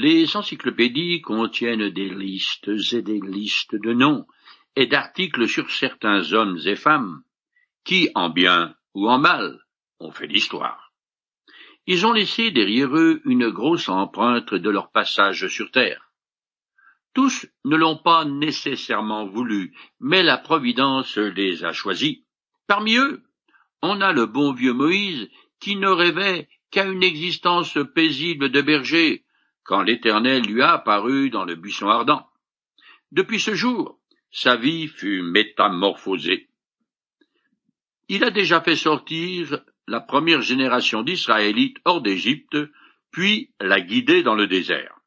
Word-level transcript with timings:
Les 0.00 0.36
encyclopédies 0.36 1.22
contiennent 1.22 1.90
des 1.90 2.08
listes 2.08 2.70
et 2.92 3.02
des 3.02 3.18
listes 3.18 3.74
de 3.74 3.92
noms 3.92 4.28
et 4.76 4.86
d'articles 4.86 5.48
sur 5.48 5.72
certains 5.72 6.32
hommes 6.34 6.56
et 6.66 6.76
femmes 6.76 7.24
qui, 7.82 8.08
en 8.14 8.30
bien 8.30 8.76
ou 8.94 9.10
en 9.10 9.18
mal, 9.18 9.58
ont 9.98 10.12
fait 10.12 10.28
l'histoire. 10.28 10.92
Ils 11.88 12.06
ont 12.06 12.12
laissé 12.12 12.52
derrière 12.52 12.96
eux 12.96 13.20
une 13.24 13.48
grosse 13.48 13.88
empreinte 13.88 14.54
de 14.54 14.70
leur 14.70 14.92
passage 14.92 15.48
sur 15.48 15.72
terre. 15.72 16.12
Tous 17.12 17.48
ne 17.64 17.74
l'ont 17.74 17.98
pas 17.98 18.24
nécessairement 18.24 19.26
voulu, 19.26 19.74
mais 19.98 20.22
la 20.22 20.38
Providence 20.38 21.16
les 21.18 21.64
a 21.64 21.72
choisis. 21.72 22.18
Parmi 22.68 22.94
eux, 22.98 23.24
on 23.82 24.00
a 24.00 24.12
le 24.12 24.26
bon 24.26 24.52
vieux 24.52 24.74
Moïse 24.74 25.28
qui 25.58 25.74
ne 25.74 25.88
rêvait 25.88 26.48
qu'à 26.70 26.84
une 26.84 27.02
existence 27.02 27.76
paisible 27.96 28.50
de 28.50 28.60
berger 28.60 29.24
quand 29.68 29.82
l'Éternel 29.82 30.44
lui 30.44 30.62
a 30.62 30.72
apparu 30.72 31.28
dans 31.28 31.44
le 31.44 31.54
buisson 31.54 31.88
ardent. 31.88 32.26
Depuis 33.12 33.38
ce 33.38 33.54
jour, 33.54 34.00
sa 34.30 34.56
vie 34.56 34.88
fut 34.88 35.20
métamorphosée. 35.20 36.48
Il 38.08 38.24
a 38.24 38.30
déjà 38.30 38.62
fait 38.62 38.76
sortir 38.76 39.60
la 39.86 40.00
première 40.00 40.40
génération 40.40 41.02
d'Israélites 41.02 41.76
hors 41.84 42.00
d'Égypte, 42.00 42.56
puis 43.10 43.50
l'a 43.60 43.82
guidée 43.82 44.22
dans 44.22 44.34
le 44.34 44.46
désert. 44.46 45.00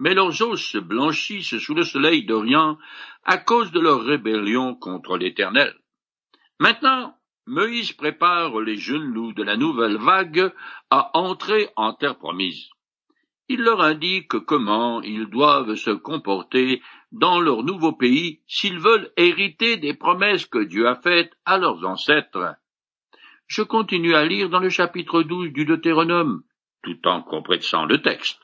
Mais 0.00 0.14
leurs 0.14 0.42
os 0.42 0.60
se 0.60 0.78
blanchissent 0.78 1.58
sous 1.58 1.74
le 1.74 1.84
soleil 1.84 2.24
d'Orient 2.24 2.78
à 3.22 3.38
cause 3.38 3.70
de 3.70 3.78
leur 3.78 4.02
rébellion 4.02 4.74
contre 4.74 5.16
l'Éternel. 5.16 5.76
Maintenant, 6.58 7.16
Moïse 7.46 7.92
prépare 7.92 8.58
les 8.60 8.76
jeunes 8.76 9.12
loups 9.14 9.32
de 9.32 9.44
la 9.44 9.56
nouvelle 9.56 9.96
vague 9.96 10.52
à 10.90 11.16
entrer 11.16 11.68
en 11.76 11.92
terre 11.92 12.18
promise. 12.18 12.68
Il 13.52 13.60
leur 13.60 13.82
indique 13.82 14.38
comment 14.46 15.02
ils 15.02 15.26
doivent 15.26 15.74
se 15.74 15.90
comporter 15.90 16.80
dans 17.10 17.38
leur 17.38 17.64
nouveau 17.64 17.92
pays 17.92 18.40
s'ils 18.46 18.78
veulent 18.78 19.12
hériter 19.18 19.76
des 19.76 19.92
promesses 19.92 20.46
que 20.46 20.64
Dieu 20.64 20.88
a 20.88 20.94
faites 20.94 21.34
à 21.44 21.58
leurs 21.58 21.84
ancêtres. 21.84 22.56
Je 23.46 23.60
continue 23.60 24.14
à 24.14 24.24
lire 24.24 24.48
dans 24.48 24.58
le 24.58 24.70
chapitre 24.70 25.22
12 25.22 25.52
du 25.52 25.66
Deutéronome, 25.66 26.44
tout 26.82 27.06
en 27.06 27.20
compréhensant 27.20 27.84
le 27.84 28.00
texte. 28.00 28.40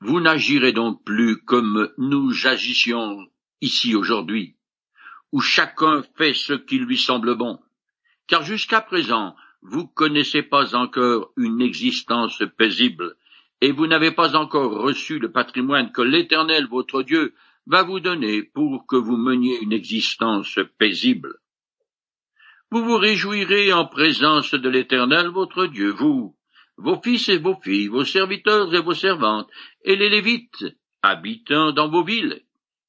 Vous 0.00 0.18
n'agirez 0.18 0.72
donc 0.72 1.04
plus 1.04 1.40
comme 1.44 1.92
nous 1.98 2.48
agissions 2.48 3.28
ici 3.60 3.94
aujourd'hui, 3.94 4.56
où 5.30 5.40
chacun 5.40 6.02
fait 6.16 6.34
ce 6.34 6.54
qui 6.54 6.80
lui 6.80 6.98
semble 6.98 7.36
bon. 7.36 7.60
Car 8.26 8.42
jusqu'à 8.42 8.80
présent, 8.80 9.36
vous 9.62 9.86
connaissez 9.86 10.42
pas 10.42 10.74
encore 10.74 11.32
une 11.36 11.60
existence 11.60 12.42
paisible, 12.56 13.16
et 13.60 13.72
vous 13.72 13.86
n'avez 13.86 14.12
pas 14.12 14.36
encore 14.36 14.80
reçu 14.80 15.18
le 15.18 15.32
patrimoine 15.32 15.92
que 15.92 16.02
l'Éternel 16.02 16.66
votre 16.66 17.02
Dieu 17.02 17.34
va 17.66 17.82
vous 17.82 18.00
donner 18.00 18.42
pour 18.42 18.86
que 18.86 18.96
vous 18.96 19.16
meniez 19.16 19.58
une 19.60 19.72
existence 19.72 20.58
paisible. 20.78 21.38
Vous 22.70 22.84
vous 22.84 22.96
réjouirez 22.96 23.72
en 23.72 23.86
présence 23.86 24.52
de 24.54 24.68
l'Éternel 24.68 25.28
votre 25.28 25.66
Dieu, 25.66 25.90
vous, 25.90 26.36
vos 26.76 27.00
fils 27.02 27.28
et 27.28 27.38
vos 27.38 27.56
filles, 27.56 27.88
vos 27.88 28.04
serviteurs 28.04 28.72
et 28.74 28.80
vos 28.80 28.94
servantes, 28.94 29.50
et 29.82 29.96
les 29.96 30.08
Lévites, 30.08 30.66
habitant 31.02 31.72
dans 31.72 31.88
vos 31.88 32.04
villes, 32.04 32.42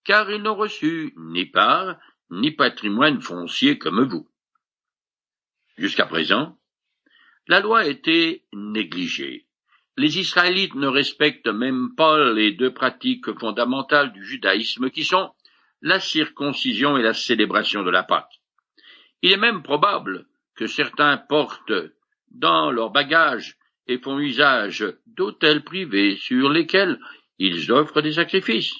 car 0.03 0.29
ils 0.29 0.41
n'ont 0.41 0.55
reçu 0.55 1.13
ni 1.17 1.45
part, 1.45 1.97
ni 2.29 2.51
patrimoine 2.51 3.21
foncier 3.21 3.77
comme 3.77 4.03
vous. 4.03 4.27
Jusqu'à 5.77 6.05
présent, 6.05 6.58
la 7.49 7.61
loi 7.61 7.87
était 7.87 8.43
négligée. 8.53 9.47
Les 9.97 10.19
Israélites 10.19 10.75
ne 10.75 10.87
respectent 10.87 11.47
même 11.47 11.95
pas 11.95 12.31
les 12.31 12.51
deux 12.51 12.71
pratiques 12.71 13.37
fondamentales 13.39 14.13
du 14.13 14.23
judaïsme 14.23 14.91
qui 14.91 15.03
sont 15.03 15.31
la 15.81 15.99
circoncision 15.99 16.95
et 16.95 17.01
la 17.01 17.15
célébration 17.15 17.81
de 17.81 17.89
la 17.89 18.03
Pâque. 18.03 18.39
Il 19.23 19.31
est 19.31 19.37
même 19.37 19.63
probable 19.63 20.27
que 20.55 20.67
certains 20.67 21.17
portent 21.17 21.73
dans 22.29 22.69
leur 22.69 22.91
bagage 22.91 23.57
et 23.87 23.97
font 23.97 24.19
usage 24.19 24.85
d'hôtels 25.07 25.63
privés 25.63 26.17
sur 26.17 26.49
lesquels 26.49 26.99
ils 27.39 27.71
offrent 27.71 28.03
des 28.03 28.13
sacrifices. 28.13 28.75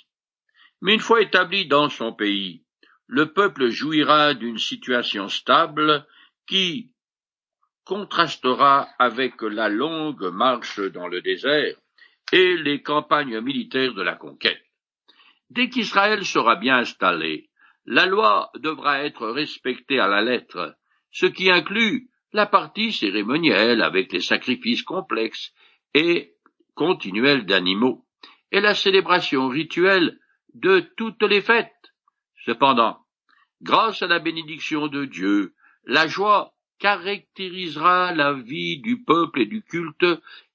Mais 0.81 0.93
une 0.93 0.99
fois 0.99 1.23
établi 1.23 1.65
dans 1.65 1.89
son 1.89 2.13
pays, 2.13 2.63
le 3.07 3.33
peuple 3.33 3.69
jouira 3.69 4.35
d'une 4.35 4.59
situation 4.59 5.27
stable 5.27 6.05
qui 6.45 6.91
contrastera 7.89 8.87
avec 8.99 9.41
la 9.41 9.67
longue 9.67 10.31
marche 10.31 10.79
dans 10.79 11.07
le 11.07 11.23
désert 11.23 11.75
et 12.31 12.55
les 12.57 12.83
campagnes 12.83 13.41
militaires 13.41 13.95
de 13.95 14.03
la 14.03 14.13
conquête. 14.13 14.63
Dès 15.49 15.69
qu'Israël 15.69 16.23
sera 16.23 16.55
bien 16.55 16.77
installé, 16.77 17.49
la 17.87 18.05
loi 18.05 18.51
devra 18.59 19.03
être 19.03 19.27
respectée 19.29 19.99
à 19.99 20.07
la 20.07 20.21
lettre, 20.21 20.75
ce 21.09 21.25
qui 21.25 21.49
inclut 21.49 22.11
la 22.31 22.45
partie 22.45 22.93
cérémonielle 22.93 23.81
avec 23.81 24.13
les 24.13 24.21
sacrifices 24.21 24.83
complexes 24.83 25.51
et 25.95 26.35
continuels 26.75 27.47
d'animaux, 27.47 28.05
et 28.51 28.61
la 28.61 28.75
célébration 28.75 29.47
rituelle 29.47 30.19
de 30.53 30.81
toutes 30.95 31.23
les 31.23 31.41
fêtes. 31.41 31.73
Cependant, 32.45 32.99
grâce 33.63 34.03
à 34.03 34.07
la 34.07 34.19
bénédiction 34.19 34.85
de 34.89 35.05
Dieu, 35.05 35.55
la 35.85 36.05
joie 36.05 36.53
caractérisera 36.79 38.13
la 38.13 38.33
vie 38.33 38.79
du 38.79 39.03
peuple 39.03 39.41
et 39.41 39.45
du 39.45 39.61
culte 39.61 40.05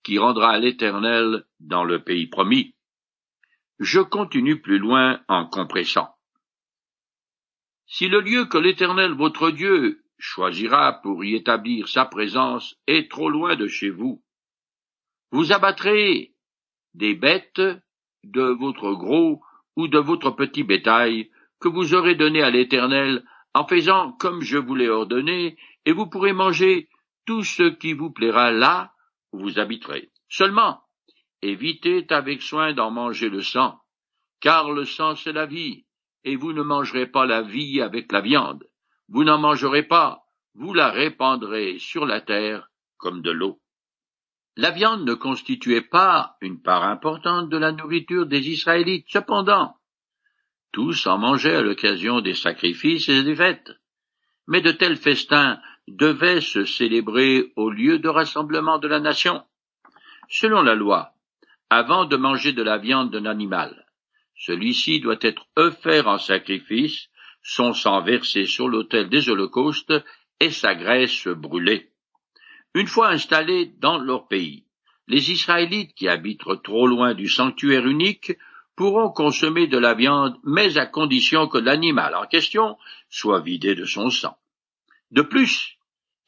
qui 0.02 0.18
rendra 0.18 0.58
l'Éternel 0.58 1.44
dans 1.60 1.84
le 1.84 2.02
pays 2.02 2.26
promis. 2.26 2.74
Je 3.78 4.00
continue 4.00 4.60
plus 4.60 4.78
loin 4.78 5.20
en 5.28 5.46
compressant. 5.46 6.08
Si 7.86 8.08
le 8.08 8.20
lieu 8.20 8.46
que 8.46 8.58
l'Éternel 8.58 9.12
votre 9.12 9.50
Dieu 9.50 10.02
choisira 10.18 11.00
pour 11.02 11.24
y 11.24 11.34
établir 11.34 11.88
sa 11.88 12.06
présence 12.06 12.76
est 12.86 13.10
trop 13.10 13.28
loin 13.28 13.56
de 13.56 13.66
chez 13.66 13.90
vous, 13.90 14.22
vous 15.30 15.52
abattrez 15.52 16.34
des 16.94 17.14
bêtes 17.14 17.60
de 18.22 18.42
votre 18.42 18.92
gros 18.92 19.42
ou 19.76 19.88
de 19.88 19.98
votre 19.98 20.30
petit 20.30 20.62
bétail 20.62 21.30
que 21.60 21.68
vous 21.68 21.94
aurez 21.94 22.14
donné 22.14 22.42
à 22.42 22.50
l'Éternel 22.50 23.24
en 23.52 23.66
faisant 23.66 24.12
comme 24.12 24.42
je 24.42 24.58
vous 24.58 24.74
l'ai 24.74 24.88
ordonné, 24.88 25.56
et 25.86 25.92
vous 25.92 26.06
pourrez 26.06 26.32
manger 26.32 26.88
tout 27.26 27.42
ce 27.42 27.62
qui 27.62 27.92
vous 27.92 28.10
plaira 28.10 28.50
là 28.50 28.92
où 29.32 29.38
vous 29.40 29.58
habiterez. 29.58 30.10
Seulement, 30.28 30.82
évitez 31.42 32.06
avec 32.10 32.42
soin 32.42 32.72
d'en 32.72 32.90
manger 32.90 33.28
le 33.28 33.42
sang, 33.42 33.80
car 34.40 34.70
le 34.70 34.84
sang 34.84 35.14
c'est 35.14 35.32
la 35.32 35.46
vie, 35.46 35.86
et 36.24 36.36
vous 36.36 36.52
ne 36.52 36.62
mangerez 36.62 37.06
pas 37.06 37.26
la 37.26 37.42
vie 37.42 37.80
avec 37.80 38.12
la 38.12 38.20
viande. 38.20 38.64
Vous 39.08 39.24
n'en 39.24 39.38
mangerez 39.38 39.82
pas, 39.82 40.22
vous 40.54 40.72
la 40.72 40.90
répandrez 40.90 41.78
sur 41.78 42.06
la 42.06 42.20
terre 42.20 42.70
comme 42.96 43.22
de 43.22 43.30
l'eau. 43.30 43.60
La 44.56 44.70
viande 44.70 45.04
ne 45.04 45.14
constituait 45.14 45.82
pas 45.82 46.36
une 46.40 46.62
part 46.62 46.84
importante 46.84 47.48
de 47.48 47.56
la 47.56 47.72
nourriture 47.72 48.26
des 48.26 48.48
Israélites. 48.48 49.06
Cependant, 49.08 49.76
tous 50.70 51.06
en 51.06 51.18
mangeaient 51.18 51.56
à 51.56 51.62
l'occasion 51.62 52.20
des 52.20 52.34
sacrifices 52.34 53.08
et 53.08 53.24
des 53.24 53.34
fêtes. 53.34 53.72
Mais 54.46 54.60
de 54.60 54.70
tels 54.70 54.96
festins 54.96 55.60
devaient 55.88 56.40
se 56.40 56.64
célébrer 56.64 57.52
au 57.56 57.70
lieu 57.70 57.98
de 57.98 58.08
rassemblement 58.08 58.78
de 58.78 58.88
la 58.88 59.00
nation. 59.00 59.42
Selon 60.28 60.62
la 60.62 60.74
loi, 60.74 61.12
avant 61.70 62.04
de 62.04 62.16
manger 62.16 62.52
de 62.52 62.62
la 62.62 62.78
viande 62.78 63.10
d'un 63.10 63.26
animal, 63.26 63.86
celui-ci 64.36 65.00
doit 65.00 65.18
être 65.20 65.46
offert 65.56 66.08
en 66.08 66.18
sacrifice, 66.18 67.08
son 67.42 67.72
sang 67.72 68.02
versé 68.02 68.46
sur 68.46 68.68
l'autel 68.68 69.08
des 69.08 69.28
holocaustes 69.28 69.92
et 70.40 70.50
sa 70.50 70.74
graisse 70.74 71.28
brûlée. 71.28 71.90
Une 72.74 72.86
fois 72.86 73.10
installés 73.10 73.66
dans 73.78 73.98
leur 73.98 74.26
pays, 74.26 74.64
les 75.06 75.30
Israélites 75.30 75.94
qui 75.94 76.08
habitent 76.08 76.62
trop 76.62 76.86
loin 76.86 77.14
du 77.14 77.28
sanctuaire 77.28 77.86
unique 77.86 78.32
pourront 78.76 79.10
consommer 79.10 79.66
de 79.66 79.78
la 79.78 79.94
viande, 79.94 80.38
mais 80.42 80.78
à 80.78 80.86
condition 80.86 81.46
que 81.46 81.58
l'animal 81.58 82.14
en 82.14 82.26
question 82.26 82.76
soit 83.08 83.40
vidé 83.40 83.74
de 83.74 83.84
son 83.84 84.10
sang. 84.10 84.36
De 85.10 85.22
plus, 85.22 85.73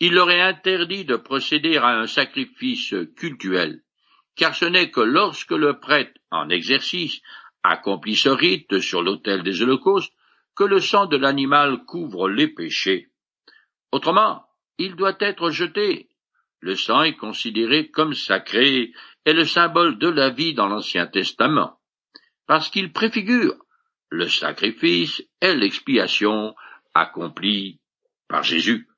il 0.01 0.15
leur 0.15 0.31
est 0.31 0.41
interdit 0.41 1.05
de 1.05 1.17
procéder 1.17 1.77
à 1.77 1.89
un 1.89 2.07
sacrifice 2.07 2.95
cultuel, 3.17 3.83
car 4.35 4.55
ce 4.55 4.67
n'est 4.67 4.91
que 4.91 5.01
lorsque 5.01 5.53
le 5.53 5.79
prêtre 5.79 6.21
en 6.31 6.49
exercice 6.51 7.21
accomplit 7.63 8.17
ce 8.17 8.29
rite 8.29 8.81
sur 8.81 9.03
l'autel 9.03 9.43
des 9.43 9.63
holocaustes 9.63 10.13
que 10.55 10.65
le 10.65 10.81
sang 10.81 11.07
de 11.07 11.17
l'animal 11.17 11.85
couvre 11.85 12.29
les 12.29 12.49
péchés. 12.49 13.09
Autrement, 13.93 14.45
il 14.79 14.97
doit 14.97 15.17
être 15.21 15.51
jeté. 15.51 16.09
Le 16.61 16.75
sang 16.75 17.03
est 17.03 17.17
considéré 17.17 17.91
comme 17.91 18.15
sacré 18.15 18.93
et 19.25 19.33
le 19.33 19.45
symbole 19.45 19.99
de 19.99 20.09
la 20.09 20.31
vie 20.31 20.55
dans 20.55 20.69
l'Ancien 20.69 21.07
Testament 21.07 21.77
parce 22.47 22.71
qu'il 22.71 22.93
préfigure 22.93 23.57
le 24.09 24.29
sacrifice 24.29 25.23
et 25.41 25.55
l'expiation 25.55 26.55
accomplis 26.95 27.81
par 28.29 28.43
Jésus. 28.43 28.89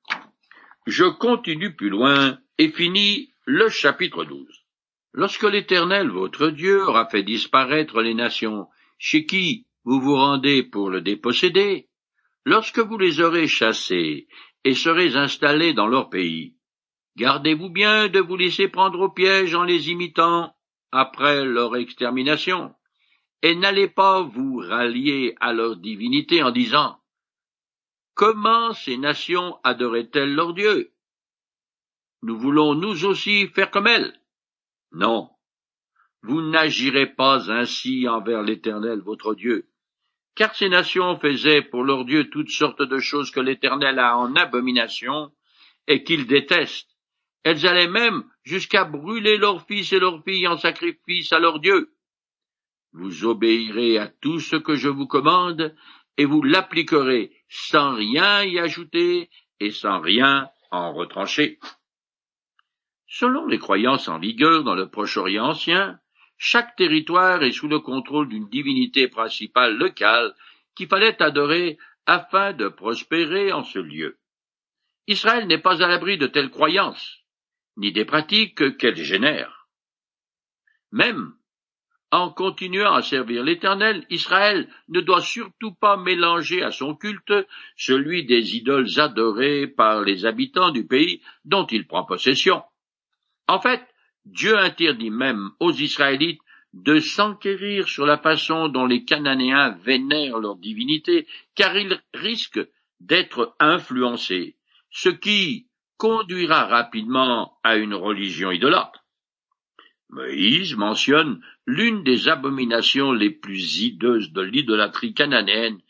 Je 0.89 1.05
continue 1.05 1.77
plus 1.77 1.91
loin 1.91 2.39
et 2.57 2.71
finis 2.71 3.35
le 3.45 3.69
chapitre 3.69 4.25
12. 4.25 4.65
Lorsque 5.13 5.43
l'Éternel 5.43 6.09
votre 6.09 6.49
Dieu 6.49 6.83
aura 6.83 7.05
fait 7.05 7.23
disparaître 7.23 8.01
les 8.01 8.15
nations 8.15 8.69
chez 8.97 9.27
qui 9.27 9.67
vous 9.85 10.01
vous 10.01 10.15
rendez 10.15 10.63
pour 10.63 10.89
le 10.89 11.03
déposséder, 11.03 11.89
lorsque 12.47 12.79
vous 12.79 12.97
les 12.97 13.21
aurez 13.21 13.49
chassés 13.49 14.29
et 14.65 14.73
serez 14.73 15.15
installés 15.15 15.75
dans 15.75 15.89
leur 15.89 16.09
pays, 16.09 16.55
gardez-vous 17.19 17.69
bien 17.69 18.09
de 18.09 18.21
vous 18.21 18.39
laisser 18.39 18.69
prendre 18.69 19.01
au 19.01 19.11
piège 19.11 19.55
en 19.55 19.65
les 19.65 19.91
imitant 19.91 20.57
après 20.91 21.45
leur 21.45 21.77
extermination, 21.77 22.75
et 23.43 23.55
n'allez 23.55 23.89
pas 23.89 24.23
vous 24.23 24.57
rallier 24.57 25.35
à 25.39 25.53
leur 25.53 25.77
divinité 25.77 26.43
en 26.43 26.51
disant 26.51 26.99
Comment 28.19 28.73
ces 28.73 28.97
nations 28.97 29.61
adoraient-elles 29.63 30.35
leur 30.35 30.53
Dieu 30.53 30.91
Nous 32.23 32.37
voulons 32.37 32.75
nous 32.75 33.05
aussi 33.05 33.47
faire 33.47 33.71
comme 33.71 33.87
elles. 33.87 34.13
Non, 34.91 35.31
vous 36.23 36.43
n'agirez 36.43 37.07
pas 37.07 37.49
ainsi 37.49 38.09
envers 38.09 38.43
l'Éternel 38.43 38.99
votre 38.99 39.37
Dieu, 39.37 39.69
car 40.35 40.53
ces 40.57 40.69
nations 40.69 41.17
faisaient 41.21 41.63
pour 41.63 41.85
leur 41.85 42.05
Dieu 42.05 42.29
toutes 42.29 42.51
sortes 42.51 42.83
de 42.83 42.99
choses 42.99 43.31
que 43.31 43.39
l'Éternel 43.39 44.01
a 44.01 44.19
en 44.19 44.35
abomination 44.35 45.31
et 45.87 46.03
qu'il 46.03 46.27
déteste. 46.27 46.91
Elles 47.45 47.69
allaient 47.69 47.87
même 47.87 48.25
jusqu'à 48.43 48.83
brûler 48.85 49.37
leurs 49.37 49.65
fils 49.65 49.93
et 49.93 50.01
leurs 50.01 50.25
filles 50.25 50.49
en 50.49 50.57
sacrifice 50.57 51.33
à 51.33 51.39
leur 51.39 51.61
Dieu. 51.61 51.95
Vous 52.93 53.25
obéirez 53.25 53.99
à 53.99 54.09
tout 54.09 54.41
ce 54.41 54.57
que 54.57 54.75
je 54.75 54.89
vous 54.89 55.07
commande, 55.07 55.73
et 56.19 56.25
vous 56.25 56.43
l'appliquerez 56.43 57.33
sans 57.49 57.95
rien 57.95 58.43
y 58.43 58.59
ajouter 58.59 59.31
et 59.61 59.71
sans 59.71 60.01
rien 60.01 60.51
en 60.71 60.93
retrancher. 60.93 61.59
Selon 63.07 63.47
les 63.47 63.59
croyances 63.59 64.09
en 64.09 64.19
vigueur 64.19 64.65
dans 64.65 64.75
le 64.75 64.91
Proche-Orient 64.91 65.47
ancien, 65.47 65.99
chaque 66.37 66.77
territoire 66.77 67.43
est 67.43 67.53
sous 67.53 67.69
le 67.69 67.79
contrôle 67.79 68.29
d'une 68.29 68.49
divinité 68.49 69.09
principale 69.09 69.77
locale 69.77 70.35
qu'il 70.75 70.89
fallait 70.89 71.23
adorer 71.23 71.79
afin 72.05 72.53
de 72.53 72.69
prospérer 72.69 73.53
en 73.53 73.65
ce 73.65 73.79
lieu. 73.79 74.19
Israël 75.07 75.47
n'est 75.47 75.59
pas 75.59 75.83
à 75.83 75.89
l'abri 75.89 76.19
de 76.19 76.27
telles 76.27 76.51
croyances, 76.51 77.25
ni 77.77 77.93
des 77.93 78.05
pratiques 78.05 78.77
qu'elles 78.77 79.03
génèrent. 79.03 79.69
Même 80.91 81.38
en 82.11 82.31
continuant 82.31 82.95
à 82.95 83.03
servir 83.03 83.43
l'Éternel, 83.43 84.07
Israël 84.09 84.69
ne 84.89 85.01
doit 85.01 85.21
surtout 85.21 85.75
pas 85.75 85.97
mélanger 85.97 86.63
à 86.63 86.71
son 86.71 86.95
culte 86.95 87.33
celui 87.77 88.25
des 88.25 88.57
idoles 88.57 88.99
adorées 88.99 89.67
par 89.67 90.03
les 90.03 90.25
habitants 90.25 90.71
du 90.71 90.87
pays 90.87 91.21
dont 91.45 91.67
il 91.67 91.87
prend 91.87 92.05
possession. 92.05 92.63
En 93.47 93.61
fait, 93.61 93.83
Dieu 94.25 94.59
interdit 94.59 95.11
même 95.11 95.51
aux 95.61 95.73
Israélites 95.73 96.41
de 96.73 96.99
s'enquérir 96.99 97.89
sur 97.89 98.07
la 98.07 98.19
façon 98.19 98.69
dont 98.69 98.87
les 98.87 99.05
Cananéens 99.05 99.71
vénèrent 99.83 100.39
leur 100.39 100.57
divinité, 100.57 101.27
car 101.55 101.77
ils 101.77 102.01
risquent 102.15 102.67
d'être 103.01 103.55
influencés, 103.59 104.57
ce 104.91 105.09
qui 105.09 105.69
conduira 105.97 106.67
rapidement 106.67 107.59
à 107.63 107.77
une 107.77 107.95
religion 107.95 108.51
idolâtre. 108.51 108.98
Moïse 110.11 110.75
mentionne 110.77 111.43
l'une 111.67 112.03
des 112.03 112.29
abominations 112.29 113.13
les 113.13 113.31
plus 113.31 113.83
hideuses 113.83 114.33
de 114.33 114.41
l'idolâtrie 114.41 115.15
cananéenne 115.15 115.81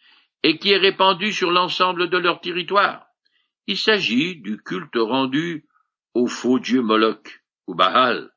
et 0.42 0.58
qui 0.58 0.70
est 0.70 0.78
répandue 0.78 1.32
sur 1.32 1.50
l'ensemble 1.50 2.10
de 2.10 2.18
leur 2.18 2.40
territoire. 2.40 3.06
Il 3.66 3.76
s'agit 3.76 4.36
du 4.36 4.60
culte 4.60 4.96
rendu 4.96 5.66
au 6.14 6.26
faux 6.26 6.58
dieu 6.58 6.82
Moloch 6.82 7.44
ou 7.66 7.74
Baal, 7.74 8.32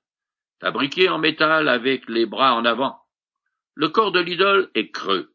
fabriqué 0.59 1.09
en 1.09 1.17
métal 1.17 1.67
avec 1.67 2.07
les 2.09 2.25
bras 2.25 2.53
en 2.53 2.65
avant. 2.65 2.99
Le 3.73 3.89
corps 3.89 4.11
de 4.11 4.19
l'idole 4.19 4.69
est 4.75 4.91
creux. 4.91 5.33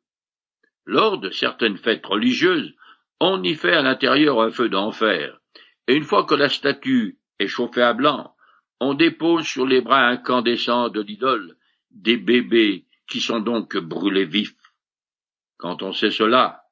Lors 0.84 1.18
de 1.18 1.30
certaines 1.30 1.78
fêtes 1.78 2.06
religieuses, 2.06 2.74
on 3.18 3.42
y 3.42 3.54
fait 3.54 3.72
à 3.72 3.82
l'intérieur 3.82 4.40
un 4.40 4.50
feu 4.50 4.68
d'enfer, 4.68 5.40
et 5.88 5.94
une 5.94 6.04
fois 6.04 6.24
que 6.24 6.34
la 6.34 6.48
statue 6.48 7.18
est 7.38 7.48
chauffée 7.48 7.82
à 7.82 7.94
blanc, 7.94 8.35
on 8.80 8.94
dépose 8.94 9.46
sur 9.46 9.66
les 9.66 9.80
bras 9.80 10.06
incandescents 10.06 10.88
de 10.88 11.00
l'idole 11.00 11.56
des 11.90 12.16
bébés 12.16 12.84
qui 13.08 13.20
sont 13.20 13.40
donc 13.40 13.76
brûlés 13.76 14.24
vifs. 14.24 14.54
Quand 15.56 15.82
on 15.82 15.92
sait 15.92 16.10
cela, 16.10 16.62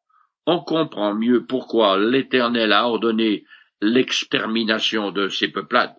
on 0.47 0.61
comprend 0.61 1.15
mieux 1.15 1.47
pourquoi 1.47 1.99
l'Éternel 1.99 2.73
a 2.73 2.87
ordonné 2.87 3.47
l'extermination 3.81 5.11
de 5.11 5.29
ces 5.29 5.49
peuplades. 5.49 5.97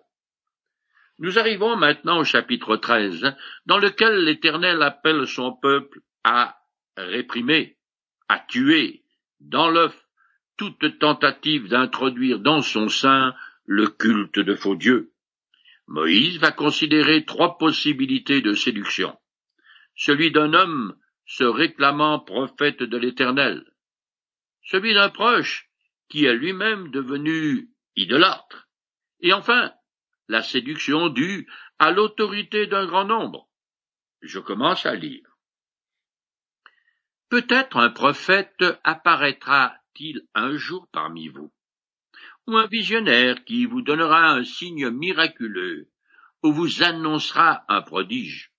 Nous 1.18 1.38
arrivons 1.38 1.76
maintenant 1.76 2.18
au 2.18 2.24
chapitre 2.24 2.76
13, 2.76 3.34
dans 3.64 3.78
lequel 3.78 4.24
l'Éternel 4.24 4.82
appelle 4.82 5.26
son 5.26 5.52
peuple 5.52 6.00
à 6.24 6.58
réprimer, 6.96 7.76
à 8.28 8.38
tuer, 8.38 9.02
dans 9.40 9.70
l'œuf, 9.70 10.06
toute 10.56 10.98
tentative 10.98 11.68
d'introduire 11.68 12.38
dans 12.38 12.62
son 12.62 12.88
sein 12.88 13.34
le 13.64 13.88
culte 13.88 14.38
de 14.38 14.54
faux 14.54 14.76
dieux. 14.76 15.10
Moïse 15.88 16.38
va 16.38 16.52
considérer 16.52 17.24
trois 17.24 17.58
possibilités 17.58 18.40
de 18.40 18.54
séduction. 18.54 19.16
Celui 19.94 20.30
d'un 20.30 20.52
homme 20.52 20.96
se 21.26 21.44
réclamant 21.44 22.20
prophète 22.20 22.82
de 22.82 22.96
l'Éternel, 22.96 23.64
celui 24.62 24.94
d'un 24.94 25.10
proche 25.10 25.68
qui 26.08 26.24
est 26.24 26.34
lui-même 26.34 26.90
devenu 26.90 27.70
idolâtre, 27.94 28.68
et 29.20 29.32
enfin 29.32 29.72
la 30.28 30.42
séduction 30.42 31.08
due 31.08 31.48
à 31.78 31.90
l'autorité 31.90 32.66
d'un 32.66 32.86
grand 32.86 33.04
nombre. 33.04 33.48
Je 34.22 34.38
commence 34.38 34.86
à 34.86 34.94
lire. 34.94 35.26
Peut-être 37.28 37.76
un 37.76 37.90
prophète 37.90 38.64
apparaîtra-t-il 38.84 40.26
un 40.34 40.56
jour 40.56 40.88
parmi 40.92 41.28
vous, 41.28 41.52
ou 42.46 42.56
un 42.56 42.66
visionnaire 42.66 43.44
qui 43.44 43.66
vous 43.66 43.82
donnera 43.82 44.30
un 44.30 44.44
signe 44.44 44.90
miraculeux, 44.90 45.88
ou 46.42 46.52
vous 46.52 46.82
annoncera 46.82 47.64
un 47.68 47.82
prodige. 47.82 48.52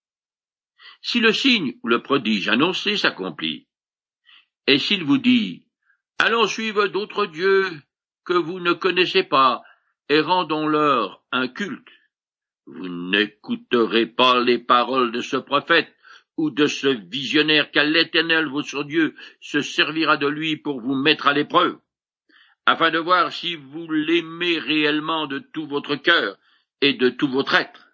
Si 1.02 1.20
le 1.20 1.32
signe 1.32 1.76
ou 1.84 1.88
le 1.88 2.02
prodige 2.02 2.50
annoncé 2.50 2.98
s'accomplit, 2.98 3.68
et 4.66 4.78
s'il 4.78 5.04
vous 5.04 5.18
dit 5.18 5.66
Allons 6.20 6.48
suivre 6.48 6.88
d'autres 6.88 7.28
dieux 7.28 7.70
que 8.26 8.34
vous 8.34 8.60
ne 8.60 8.74
connaissez 8.74 9.24
pas, 9.24 9.62
et 10.10 10.20
rendons-leur 10.20 11.24
un 11.32 11.48
culte, 11.48 11.88
vous 12.66 12.90
n'écouterez 12.90 14.08
pas 14.08 14.42
les 14.42 14.60
paroles 14.60 15.12
de 15.12 15.22
ce 15.22 15.38
prophète 15.38 15.94
ou 16.36 16.50
de 16.50 16.68
ce 16.68 16.88
visionnaire 16.88 17.72
car 17.72 17.86
l'Éternel 17.86 18.48
votre 18.48 18.84
Dieu 18.84 19.16
se 19.40 19.62
servira 19.62 20.18
de 20.18 20.28
lui 20.28 20.58
pour 20.58 20.82
vous 20.82 20.96
mettre 20.96 21.28
à 21.28 21.34
l'épreuve 21.34 21.80
afin 22.68 22.92
de 22.92 23.00
voir 23.00 23.32
si 23.32 23.56
vous 23.56 23.90
l'aimez 23.90 24.60
réellement 24.60 25.26
de 25.26 25.40
tout 25.40 25.66
votre 25.66 25.96
cœur 25.96 26.38
et 26.82 26.94
de 26.94 27.08
tout 27.08 27.30
votre 27.30 27.56
être. 27.56 27.88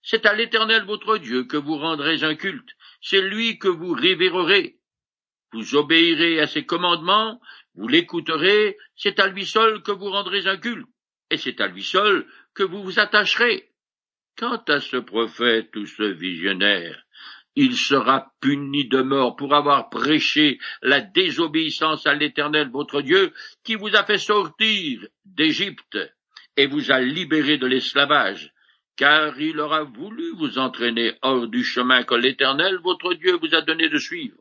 C'est 0.00 0.26
à 0.26 0.32
l'Éternel 0.32 0.84
votre 0.84 1.18
Dieu 1.18 1.42
que 1.42 1.56
vous 1.56 1.76
rendrez 1.76 2.22
un 2.22 2.36
culte, 2.36 2.70
c'est 3.00 3.20
lui 3.20 3.58
que 3.58 3.66
vous 3.66 3.92
révérerez. 3.92 4.78
Vous 5.52 5.74
obéirez 5.74 6.38
à 6.38 6.46
ses 6.46 6.64
commandements, 6.64 7.40
vous 7.74 7.88
l'écouterez, 7.88 8.78
c'est 8.94 9.18
à 9.18 9.26
lui 9.26 9.44
seul 9.44 9.82
que 9.82 9.90
vous 9.90 10.10
rendrez 10.10 10.46
un 10.46 10.56
culte, 10.56 10.86
et 11.28 11.36
c'est 11.36 11.60
à 11.60 11.66
lui 11.66 11.82
seul 11.82 12.24
que 12.54 12.62
vous 12.62 12.82
vous 12.84 13.00
attacherez. 13.00 13.72
Quant 14.38 14.62
à 14.68 14.78
ce 14.78 14.98
prophète 14.98 15.74
ou 15.74 15.84
ce 15.84 16.04
visionnaire, 16.04 17.04
il 17.54 17.76
sera 17.76 18.32
puni 18.40 18.86
de 18.88 19.02
mort 19.02 19.36
pour 19.36 19.54
avoir 19.54 19.90
prêché 19.90 20.58
la 20.80 21.00
désobéissance 21.00 22.06
à 22.06 22.14
l'Éternel 22.14 22.70
votre 22.70 23.02
Dieu, 23.02 23.32
qui 23.64 23.74
vous 23.74 23.94
a 23.94 24.04
fait 24.04 24.18
sortir 24.18 25.06
d'Égypte 25.24 25.98
et 26.56 26.66
vous 26.66 26.90
a 26.90 27.00
libéré 27.00 27.58
de 27.58 27.66
l'esclavage, 27.66 28.52
car 28.96 29.38
il 29.40 29.58
aura 29.60 29.84
voulu 29.84 30.32
vous 30.36 30.58
entraîner 30.58 31.14
hors 31.22 31.48
du 31.48 31.64
chemin 31.64 32.04
que 32.04 32.14
l'Éternel 32.14 32.78
votre 32.82 33.14
Dieu 33.14 33.36
vous 33.36 33.54
a 33.54 33.62
donné 33.62 33.88
de 33.88 33.98
suivre. 33.98 34.38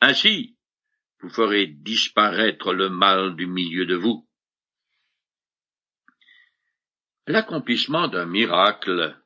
Ainsi, 0.00 0.56
vous 1.20 1.28
ferez 1.28 1.66
disparaître 1.66 2.72
le 2.72 2.88
mal 2.88 3.36
du 3.36 3.46
milieu 3.46 3.86
de 3.86 3.94
vous. 3.94 4.26
L'accomplissement 7.28 8.08
d'un 8.08 8.26
miracle 8.26 9.16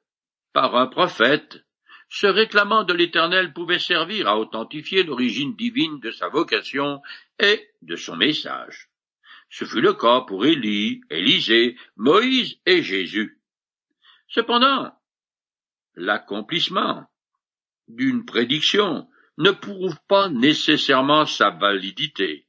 par 0.53 0.77
un 0.77 0.87
prophète 0.87 1.66
se 2.09 2.27
réclamant 2.27 2.85
de 2.85 2.93
l'Éternel 2.93 3.53
pouvait 3.53 3.79
servir 3.79 4.29
à 4.29 4.39
authentifier 4.39 5.03
l'origine 5.03 5.57
divine 5.57 5.99
de 6.01 6.11
sa 6.11 6.29
vocation 6.29 7.03
et 7.39 7.69
de 7.83 7.97
son 7.97 8.17
message. 8.17 8.89
Ce 9.51 9.65
fut 9.65 9.81
le 9.81 9.95
cas 9.95 10.23
pour 10.23 10.45
Élie, 10.45 11.01
Élisée, 11.11 11.77
Moïse 11.97 12.59
et 12.67 12.83
Jésus. 12.83 13.41
Cependant, 14.29 14.93
l'accomplissement 15.95 17.07
d'une 17.89 18.25
prédiction 18.25 19.09
ne 19.39 19.51
prouve 19.51 19.97
pas 20.09 20.29
nécessairement 20.29 21.27
sa 21.27 21.51
validité. 21.51 22.47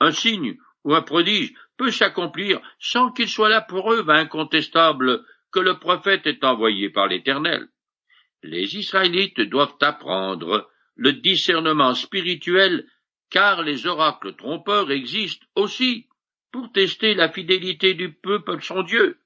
Un 0.00 0.12
signe 0.12 0.56
ou 0.84 0.94
un 0.94 1.02
prodige 1.02 1.54
peut 1.76 1.90
s'accomplir 1.90 2.60
sans 2.78 3.10
qu'il 3.10 3.28
soit 3.28 3.48
la 3.48 3.62
preuve 3.62 4.10
incontestable 4.10 5.24
que 5.50 5.60
le 5.60 5.78
prophète 5.78 6.26
est 6.26 6.44
envoyé 6.44 6.90
par 6.90 7.06
l'Éternel. 7.06 7.68
Les 8.46 8.76
Israélites 8.76 9.40
doivent 9.40 9.78
apprendre 9.80 10.70
le 10.96 11.14
discernement 11.14 11.94
spirituel 11.94 12.86
car 13.30 13.62
les 13.62 13.86
oracles 13.86 14.36
trompeurs 14.36 14.90
existent 14.90 15.46
aussi 15.54 16.08
pour 16.52 16.70
tester 16.70 17.14
la 17.14 17.30
fidélité 17.30 17.94
du 17.94 18.12
peuple 18.12 18.56
à 18.56 18.60
son 18.60 18.82
Dieu. 18.82 19.18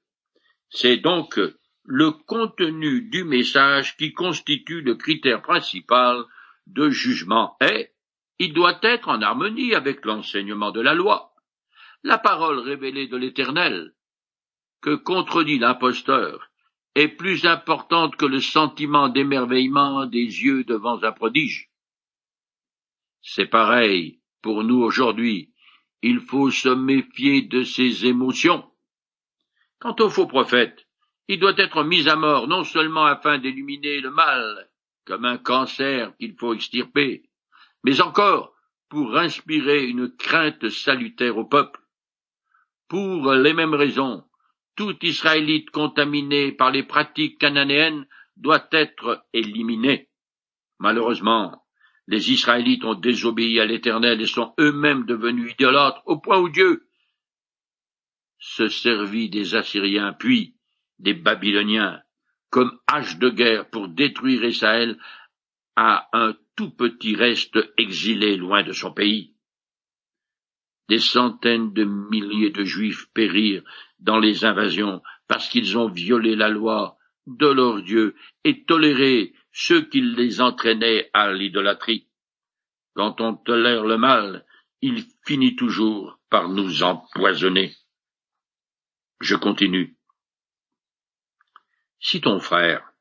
C'est 0.69 0.95
donc 0.95 1.37
le 1.83 2.11
contenu 2.11 3.09
du 3.09 3.25
message 3.25 3.97
qui 3.97 4.13
constitue 4.13 4.81
le 4.81 4.95
critère 4.95 5.41
principal 5.41 6.23
de 6.67 6.89
jugement 6.89 7.57
et 7.59 7.89
il 8.39 8.53
doit 8.53 8.79
être 8.83 9.09
en 9.09 9.21
harmonie 9.21 9.75
avec 9.75 10.05
l'enseignement 10.05 10.71
de 10.71 10.79
la 10.79 10.93
loi. 10.93 11.33
La 12.03 12.19
parole 12.19 12.59
révélée 12.59 13.07
de 13.07 13.17
l'Éternel, 13.17 13.93
que 14.81 14.95
contredit 14.95 15.59
l'imposteur, 15.59 16.48
est 16.99 17.07
plus 17.07 17.45
importante 17.45 18.17
que 18.17 18.25
le 18.25 18.41
sentiment 18.41 19.07
d'émerveillement 19.07 20.05
des 20.05 20.19
yeux 20.19 20.65
devant 20.65 21.01
un 21.03 21.13
prodige. 21.13 21.69
C'est 23.21 23.45
pareil 23.45 24.19
pour 24.41 24.63
nous 24.63 24.81
aujourd'hui. 24.81 25.53
Il 26.01 26.19
faut 26.19 26.51
se 26.51 26.69
méfier 26.69 27.41
de 27.41 27.63
ces 27.63 28.05
émotions. 28.05 28.69
Quant 29.79 29.95
au 29.99 30.09
faux 30.09 30.27
prophète, 30.27 30.87
il 31.29 31.39
doit 31.39 31.57
être 31.57 31.83
mis 31.83 32.09
à 32.09 32.17
mort 32.17 32.47
non 32.47 32.65
seulement 32.65 33.05
afin 33.05 33.37
d'éliminer 33.37 34.01
le 34.01 34.11
mal, 34.11 34.69
comme 35.05 35.23
un 35.23 35.37
cancer 35.37 36.15
qu'il 36.17 36.35
faut 36.35 36.53
extirper, 36.53 37.29
mais 37.83 38.01
encore 38.01 38.53
pour 38.89 39.15
inspirer 39.17 39.85
une 39.85 40.09
crainte 40.09 40.67
salutaire 40.69 41.37
au 41.37 41.45
peuple. 41.45 41.79
Pour 42.89 43.31
les 43.33 43.53
mêmes 43.53 43.75
raisons, 43.75 44.25
tout 44.79 44.95
Israélite 45.05 45.71
contaminé 45.71 46.53
par 46.53 46.71
les 46.71 46.83
pratiques 46.83 47.37
cananéennes 47.37 48.07
doit 48.37 48.65
être 48.71 49.25
éliminé. 49.33 50.07
Malheureusement, 50.79 51.65
les 52.07 52.31
Israélites 52.31 52.85
ont 52.85 52.95
désobéi 52.95 53.59
à 53.59 53.65
l'Éternel 53.65 54.21
et 54.21 54.25
sont 54.25 54.53
eux-mêmes 54.57 55.05
devenus 55.05 55.51
idolâtres 55.51 56.01
au 56.05 56.17
point 56.17 56.39
où 56.39 56.47
Dieu 56.47 56.87
se 58.37 58.69
servit 58.69 59.29
des 59.29 59.53
Assyriens 59.53 60.13
puis 60.13 60.55
des 60.97 61.13
Babyloniens 61.13 62.01
comme 62.49 62.79
hache 62.87 63.17
de 63.17 63.29
guerre 63.29 63.69
pour 63.69 63.89
détruire 63.89 64.45
Israël 64.45 64.97
à 65.75 66.07
un 66.13 66.37
tout 66.55 66.69
petit 66.69 67.17
reste 67.17 67.59
exilé 67.77 68.37
loin 68.37 68.63
de 68.63 68.71
son 68.71 68.93
pays. 68.93 69.35
Des 70.87 70.99
centaines 70.99 71.73
de 71.73 71.83
milliers 71.83 72.51
de 72.51 72.63
Juifs 72.63 73.07
périrent 73.13 73.63
dans 73.99 74.19
les 74.19 74.45
invasions 74.45 75.01
parce 75.27 75.47
qu'ils 75.47 75.77
ont 75.77 75.89
violé 75.89 76.35
la 76.35 76.49
loi 76.49 76.97
de 77.27 77.47
leur 77.47 77.81
Dieu 77.81 78.15
et 78.43 78.63
toléré 78.65 79.33
ceux 79.51 79.81
qui 79.81 80.01
les 80.01 80.41
entraînaient 80.41 81.09
à 81.13 81.31
l'idolâtrie. 81.31 82.07
Quand 82.93 83.21
on 83.21 83.35
tolère 83.35 83.85
le 83.85 83.97
mal, 83.97 84.45
il 84.81 85.03
finit 85.25 85.55
toujours 85.55 86.19
par 86.29 86.49
nous 86.49 86.83
empoisonner. 86.83 87.75
Je 89.19 89.35
continue. 89.35 89.97
Si 91.99 92.21
ton 92.21 92.39
frère, 92.39 92.93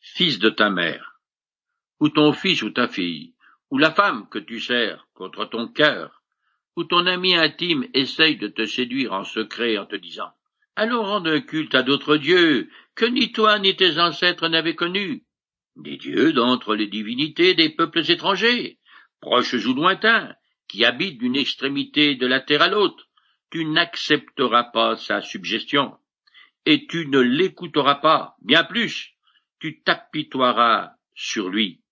fils 0.00 0.38
de 0.38 0.50
ta 0.50 0.70
mère, 0.70 1.20
ou 2.00 2.08
ton 2.08 2.32
fils 2.32 2.62
ou 2.62 2.70
ta 2.70 2.88
fille, 2.88 3.34
ou 3.70 3.78
la 3.78 3.92
femme 3.92 4.28
que 4.28 4.38
tu 4.38 4.60
sers 4.60 5.06
contre 5.14 5.44
ton 5.44 5.68
cœur, 5.68 6.21
ou 6.76 6.84
ton 6.84 7.06
ami 7.06 7.34
intime 7.34 7.86
essaye 7.94 8.36
de 8.36 8.48
te 8.48 8.64
séduire 8.64 9.12
en 9.12 9.24
secret 9.24 9.78
en 9.78 9.86
te 9.86 9.96
disant 9.96 10.32
Allons 10.74 11.02
rendre 11.02 11.36
culte 11.38 11.74
à 11.74 11.82
d'autres 11.82 12.16
dieux 12.16 12.70
que 12.94 13.04
ni 13.04 13.32
toi 13.32 13.58
ni 13.58 13.76
tes 13.76 13.98
ancêtres 13.98 14.48
n'avaient 14.48 14.74
connus, 14.74 15.24
des 15.76 15.96
dieux 15.96 16.32
d'entre 16.32 16.74
les 16.74 16.86
divinités 16.86 17.54
des 17.54 17.68
peuples 17.68 18.10
étrangers, 18.10 18.78
proches 19.20 19.54
ou 19.54 19.74
lointains, 19.74 20.34
qui 20.68 20.84
habitent 20.84 21.18
d'une 21.18 21.36
extrémité 21.36 22.14
de 22.14 22.26
la 22.26 22.40
terre 22.40 22.62
à 22.62 22.68
l'autre, 22.68 23.08
tu 23.50 23.66
n'accepteras 23.66 24.64
pas 24.64 24.96
sa 24.96 25.20
suggestion, 25.20 25.94
et 26.64 26.86
tu 26.86 27.06
ne 27.06 27.18
l'écouteras 27.18 27.96
pas, 27.96 28.36
bien 28.40 28.64
plus, 28.64 29.14
tu 29.60 29.82
t'apitoieras 29.82 30.92
sur 31.14 31.50
lui. 31.50 31.82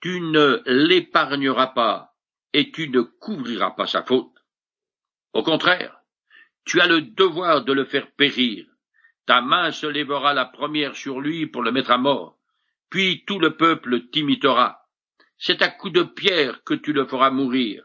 Tu 0.00 0.20
ne 0.20 0.62
l'épargneras 0.64 1.68
pas 1.68 2.09
et 2.52 2.70
tu 2.70 2.88
ne 2.88 3.00
couvriras 3.00 3.70
pas 3.70 3.86
sa 3.86 4.02
faute. 4.02 4.32
Au 5.32 5.42
contraire, 5.42 5.96
tu 6.64 6.80
as 6.80 6.86
le 6.86 7.02
devoir 7.02 7.64
de 7.64 7.72
le 7.72 7.84
faire 7.84 8.10
périr. 8.12 8.66
Ta 9.26 9.40
main 9.40 9.70
se 9.70 9.86
lèvera 9.86 10.34
la 10.34 10.44
première 10.44 10.96
sur 10.96 11.20
lui 11.20 11.46
pour 11.46 11.62
le 11.62 11.72
mettre 11.72 11.90
à 11.90 11.98
mort, 11.98 12.38
puis 12.90 13.24
tout 13.26 13.38
le 13.38 13.56
peuple 13.56 14.08
t'imitera. 14.10 14.88
C'est 15.38 15.62
à 15.62 15.68
coups 15.68 15.92
de 15.92 16.02
pierre 16.02 16.64
que 16.64 16.74
tu 16.74 16.92
le 16.92 17.06
feras 17.06 17.30
mourir, 17.30 17.84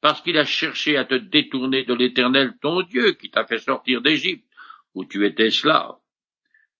parce 0.00 0.22
qu'il 0.22 0.38
a 0.38 0.44
cherché 0.44 0.96
à 0.96 1.04
te 1.04 1.14
détourner 1.14 1.84
de 1.84 1.94
l'Éternel 1.94 2.56
ton 2.60 2.82
Dieu 2.82 3.12
qui 3.12 3.30
t'a 3.30 3.44
fait 3.44 3.58
sortir 3.58 4.00
d'Égypte, 4.00 4.46
où 4.94 5.04
tu 5.04 5.26
étais 5.26 5.48
esclave. 5.48 5.96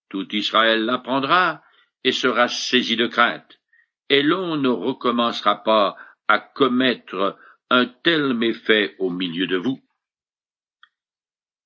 Tout 0.08 0.34
Israël 0.34 0.84
l'apprendra 0.84 1.62
et 2.02 2.12
sera 2.12 2.48
saisi 2.48 2.96
de 2.96 3.06
crainte 3.06 3.60
et 4.08 4.22
l'on 4.22 4.56
ne 4.56 4.68
recommencera 4.68 5.62
pas 5.62 5.96
à 6.28 6.38
commettre 6.38 7.38
un 7.70 7.86
tel 7.86 8.34
méfait 8.34 8.94
au 8.98 9.10
milieu 9.10 9.46
de 9.46 9.56
vous. 9.56 9.80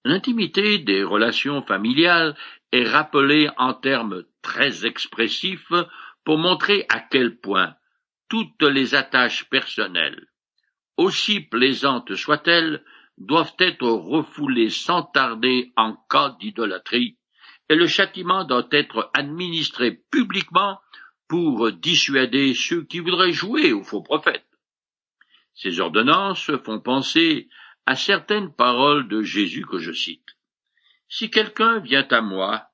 L'intimité 0.05 0.79
des 0.79 1.05
relations 1.05 1.63
familiales 1.63 2.37
est 2.73 2.87
rappelée 2.87 3.51
en 3.59 3.75
termes 3.75 4.25
très 4.43 4.87
expressifs 4.87 5.73
pour 6.25 6.39
montrer 6.39 6.87
à 6.89 7.01
quel 7.01 7.39
point 7.39 7.75
toutes 8.29 8.63
les 8.63 8.95
attaches 8.95 9.49
personnelles, 9.51 10.27
aussi 10.97 11.41
plaisantes 11.41 12.15
soient-elles, 12.15 12.85
doivent 13.19 13.57
être 13.59 13.87
refoulées 13.87 14.71
sans 14.71 15.03
tarder 15.03 15.73
en 15.77 15.97
cas 16.09 16.37
d'idolâtrie, 16.41 17.19
et 17.69 17.75
le 17.75 17.87
châtiment 17.87 18.45
doit 18.45 18.69
être 18.71 19.11
administré 19.15 20.01
publiquement 20.11 20.81
pour 21.29 21.71
dissuader 21.73 22.55
ceux 22.55 22.85
qui 22.85 23.01
voudraient 23.01 23.33
jouer 23.33 23.73
au 23.73 23.83
faux 23.83 24.03
prophète. 24.03 24.50
Ces 25.55 25.81
ordonnances 25.81 26.51
font 26.65 26.81
penser 26.81 27.49
à 27.87 27.97
certaines 27.97 28.53
paroles 28.53 29.09
de 29.09 29.23
Jésus 29.23 29.67
que 29.67 29.79
je 29.79 29.93
cite. 29.93 30.37
Si 31.09 31.31
quelqu'un 31.31 31.81
vient 31.81 32.07
à 32.11 32.21
moi 32.21 32.69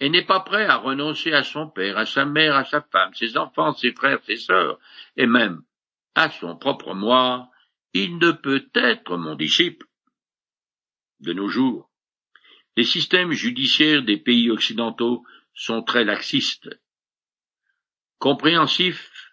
et 0.00 0.10
n'est 0.10 0.24
pas 0.24 0.40
prêt 0.40 0.66
à 0.66 0.76
renoncer 0.76 1.32
à 1.32 1.42
son 1.42 1.68
père, 1.68 1.96
à 1.96 2.06
sa 2.06 2.24
mère, 2.24 2.54
à 2.54 2.64
sa 2.64 2.82
femme, 2.82 3.14
ses 3.14 3.36
enfants, 3.36 3.72
ses 3.72 3.92
frères, 3.92 4.22
ses 4.24 4.36
sœurs, 4.36 4.78
et 5.16 5.26
même 5.26 5.62
à 6.14 6.30
son 6.30 6.56
propre 6.56 6.94
moi, 6.94 7.50
il 7.94 8.18
ne 8.18 8.32
peut 8.32 8.68
être 8.74 9.16
mon 9.16 9.34
disciple. 9.34 9.86
De 11.20 11.32
nos 11.32 11.48
jours, 11.48 11.90
les 12.76 12.84
systèmes 12.84 13.32
judiciaires 13.32 14.02
des 14.02 14.18
pays 14.18 14.50
occidentaux 14.50 15.24
sont 15.54 15.82
très 15.82 16.04
laxistes 16.04 16.68
compréhensifs 18.18 19.25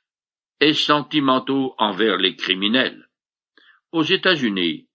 sentimentaux 0.71 1.75
envers 1.77 2.15
les 2.15 2.37
criminels. 2.37 3.09
Aux 3.91 4.03
États-Unis, 4.03 4.87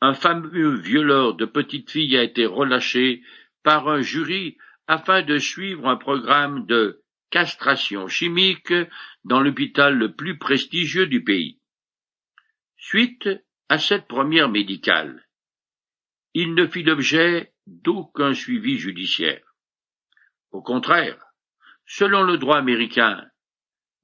un 0.00 0.14
fameux 0.14 0.76
violeur 0.76 1.34
de 1.34 1.46
petites 1.46 1.90
filles 1.90 2.16
a 2.16 2.22
été 2.22 2.46
relâché 2.46 3.22
par 3.64 3.88
un 3.88 4.00
jury 4.00 4.56
afin 4.86 5.22
de 5.22 5.38
suivre 5.38 5.88
un 5.88 5.96
programme 5.96 6.66
de 6.66 7.02
castration 7.30 8.06
chimique 8.06 8.72
dans 9.24 9.40
l'hôpital 9.40 9.96
le 9.96 10.14
plus 10.14 10.38
prestigieux 10.38 11.06
du 11.06 11.24
pays. 11.24 11.58
Suite 12.76 13.28
à 13.68 13.78
cette 13.78 14.06
première 14.06 14.48
médicale, 14.48 15.26
il 16.34 16.54
ne 16.54 16.66
fit 16.66 16.82
l'objet 16.82 17.52
d'aucun 17.66 18.32
suivi 18.32 18.78
judiciaire. 18.78 19.42
Au 20.52 20.62
contraire, 20.62 21.18
selon 21.86 22.22
le 22.22 22.38
droit 22.38 22.58
américain, 22.58 23.26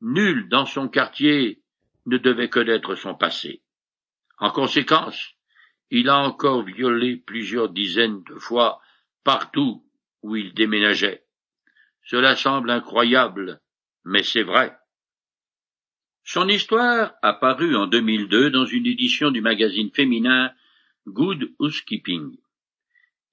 Nul 0.02 0.48
dans 0.48 0.66
son 0.66 0.88
quartier 0.88 1.62
ne 2.06 2.18
devait 2.18 2.48
connaître 2.48 2.96
son 2.96 3.14
passé. 3.14 3.62
En 4.38 4.50
conséquence, 4.50 5.34
il 5.90 6.08
a 6.08 6.18
encore 6.18 6.64
violé 6.64 7.16
plusieurs 7.16 7.68
dizaines 7.68 8.24
de 8.24 8.34
fois 8.34 8.80
partout 9.22 9.86
où 10.22 10.34
il 10.34 10.54
déménageait. 10.54 11.24
Cela 12.02 12.34
semble 12.34 12.70
incroyable, 12.70 13.60
mais 14.04 14.24
c'est 14.24 14.42
vrai. 14.42 14.76
Son 16.24 16.48
histoire 16.48 17.14
apparut 17.22 17.76
en 17.76 17.86
2002 17.86 18.50
dans 18.50 18.66
une 18.66 18.86
édition 18.86 19.30
du 19.30 19.40
magazine 19.40 19.92
féminin 19.92 20.52
Good 21.06 21.54
Housekeeping. 21.60 22.38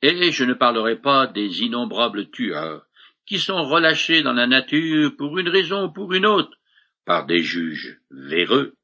Et 0.04 0.32
je 0.32 0.44
ne 0.44 0.54
parlerai 0.54 1.02
pas 1.02 1.26
des 1.26 1.64
innombrables 1.64 2.30
tueurs 2.30 2.86
qui 3.26 3.40
sont 3.40 3.64
relâchés 3.64 4.22
dans 4.22 4.34
la 4.34 4.46
nature 4.46 5.16
pour 5.18 5.40
une 5.40 5.50
raison 5.50 5.86
ou 5.86 5.92
pour 5.92 6.14
une 6.14 6.26
autre, 6.26 6.59
par 7.10 7.26
des 7.26 7.42
juges 7.42 7.98
véreux. 8.12 8.76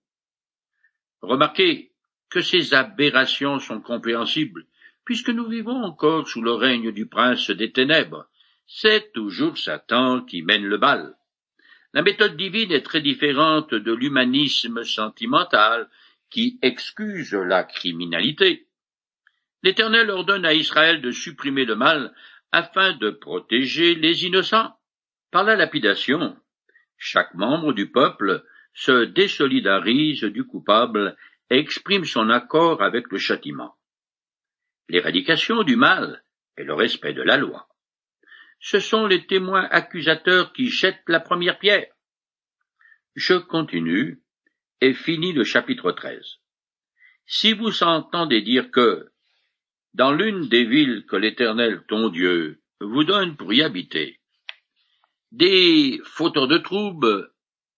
Remarquez 1.22 1.92
que 2.32 2.42
ces 2.42 2.74
aberrations 2.74 3.60
sont 3.60 3.82
compréhensibles, 3.82 4.66
puisque 5.04 5.30
nous 5.30 5.48
vivons 5.48 5.84
encore 5.84 6.28
sous 6.28 6.42
le 6.42 6.54
règne 6.54 6.92
du 6.92 7.06
prince 7.06 7.52
des 7.52 7.72
ténèbres, 7.72 8.28
c'est 8.66 9.14
toujours 9.14 9.60
Satan 9.60 10.26
qui 10.26 10.42
mène 10.42 10.66
le 10.66 10.80
bal. 10.80 11.16
La 11.94 12.02
méthode 12.02 12.36
divine 12.36 12.72
est 12.72 12.82
très 12.82 13.00
différente 13.00 13.76
de 13.76 13.94
l'humanisme 13.94 14.84
sentimental 14.84 15.88
qui 16.32 16.58
excuse 16.64 17.32
la 17.32 17.64
criminalité. 17.64 18.66
L'Éternel 19.62 20.10
ordonne 20.10 20.48
à 20.48 20.56
Israël 20.56 21.00
de 21.00 21.12
supprimer 21.12 21.66
le 21.66 21.76
mal 21.76 22.12
afin 22.52 22.94
de 22.94 23.12
protéger 23.12 23.94
les 23.94 24.26
innocents. 24.26 24.76
Par 25.30 25.44
la 25.44 25.56
lapidation, 25.56 26.36
chaque 27.06 27.36
membre 27.36 27.72
du 27.72 27.92
peuple 27.92 28.44
se 28.74 29.06
désolidarise 29.06 30.24
du 30.24 30.44
coupable 30.44 31.16
et 31.52 31.60
exprime 31.60 32.04
son 32.04 32.32
accord 32.32 32.82
avec 32.82 33.12
le 33.12 33.20
châtiment. 33.20 33.76
L'éradication 34.90 35.62
du 35.62 35.76
mal 35.76 36.24
est 36.58 36.64
le 36.64 36.74
respect 36.74 37.14
de 37.14 37.22
la 37.22 37.38
loi. 37.38 37.68
Ce 38.60 38.80
sont 38.80 39.06
les 39.06 39.28
témoins 39.28 39.68
accusateurs 39.70 40.52
qui 40.52 40.70
jettent 40.70 41.08
la 41.08 41.20
première 41.20 41.60
pierre. 41.60 41.94
Je 43.14 43.36
continue 43.36 44.24
et 44.82 44.96
finis 44.96 45.34
le 45.34 45.44
chapitre 45.44 45.92
13. 45.92 46.40
Si 47.28 47.54
vous 47.54 47.84
entendez 47.84 48.42
dire 48.42 48.72
que, 48.72 49.12
dans 49.94 50.12
l'une 50.12 50.50
des 50.50 50.66
villes 50.66 51.06
que 51.06 51.16
l'Éternel 51.16 51.84
ton 51.88 52.10
Dieu 52.10 52.64
vous 52.80 53.04
donne 53.04 53.38
pour 53.38 53.54
y 53.54 53.62
habiter, 53.62 54.20
des 55.32 56.00
fauteurs 56.06 56.48
de 56.48 56.58
troubles 56.58 57.32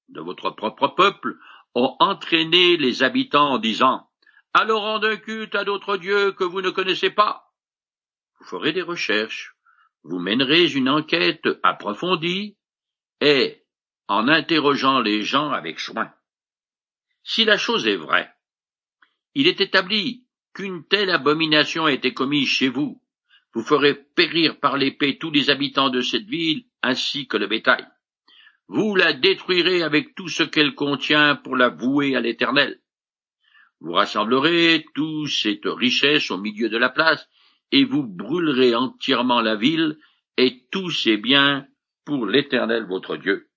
de 0.10 0.22
votre 0.22 0.52
propre 0.52 0.90
peuple 0.90 1.38
ont 1.76 1.96
entraîné 2.00 2.78
les 2.78 3.04
habitants 3.04 3.54
en 3.54 3.58
disant 3.58 4.10
Alors 4.54 4.82
rendez 4.82 5.08
un 5.08 5.18
culte 5.18 5.56
à 5.56 5.64
d'autres 5.64 5.98
dieux 5.98 6.32
que 6.32 6.44
vous 6.44 6.62
ne 6.62 6.70
connaissez 6.70 7.10
pas. 7.10 7.54
Vous 8.40 8.46
ferez 8.46 8.74
des 8.74 8.82
recherches, 8.82 9.56
vous 10.04 10.20
mènerez 10.20 10.72
une 10.72 10.90
enquête 10.90 11.48
approfondie, 11.64 12.58
et, 13.20 13.66
en 14.08 14.28
interrogeant 14.28 15.00
les 15.00 15.24
gens 15.24 15.50
avec 15.50 15.80
soin, 15.80 16.14
si 17.24 17.46
la 17.46 17.58
chose 17.58 17.88
est 17.88 17.98
vraie, 17.98 18.32
il 19.34 19.48
est 19.48 19.60
établi 19.60 20.26
qu'une 20.54 20.88
telle 20.88 21.10
abomination 21.10 21.86
a 21.86 21.92
été 21.92 22.14
commise 22.14 22.48
chez 22.48 22.70
vous, 22.70 23.04
vous 23.58 23.64
ferez 23.64 23.96
périr 23.96 24.60
par 24.60 24.78
l'épée 24.78 25.18
tous 25.18 25.32
les 25.32 25.50
habitants 25.50 25.90
de 25.90 26.02
cette 26.02 26.28
ville 26.28 26.66
ainsi 26.84 27.28
que 27.28 27.38
le 27.38 27.48
bétail. 27.48 27.88
Vous 28.68 28.96
la 28.96 29.14
détruirez 29.14 29.82
avec 29.82 30.14
tout 30.14 30.28
ce 30.28 30.44
qu'elle 30.44 30.76
contient 30.76 31.36
pour 31.36 31.56
la 31.56 31.70
vouer 31.70 32.16
à 32.16 32.20
l'Éternel. 32.20 32.80
Vous 33.80 33.94
rassemblerez 33.94 34.86
toute 34.94 35.30
cette 35.30 35.66
richesse 35.66 36.30
au 36.30 36.38
milieu 36.38 36.70
de 36.70 36.78
la 36.78 36.90
place, 36.90 37.28
et 37.72 37.84
vous 37.84 38.04
brûlerez 38.04 38.76
entièrement 38.76 39.42
la 39.42 39.56
ville 39.56 39.98
et 40.38 40.68
tous 40.72 40.92
ses 40.92 41.18
biens 41.18 41.66
pour 42.06 42.28
l'Éternel 42.28 42.86
votre 42.86 43.18
Dieu. 43.18 43.50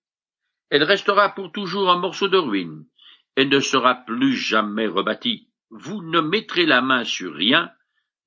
Elle 0.70 0.84
restera 0.84 1.34
pour 1.34 1.52
toujours 1.52 1.90
un 1.90 1.98
morceau 1.98 2.28
de 2.28 2.38
ruine, 2.38 2.86
et 3.36 3.44
ne 3.44 3.60
sera 3.60 3.96
plus 3.96 4.34
jamais 4.34 4.86
rebâtie. 4.86 5.50
Vous 5.68 6.00
ne 6.02 6.22
mettrez 6.22 6.64
la 6.64 6.80
main 6.80 7.04
sur 7.04 7.34
rien 7.34 7.70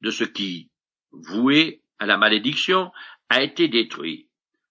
de 0.01 0.11
ce 0.11 0.23
qui, 0.23 0.69
voué 1.13 1.81
à 1.99 2.05
la 2.05 2.17
malédiction, 2.17 2.91
a 3.29 3.41
été 3.41 3.67
détruit, 3.67 4.27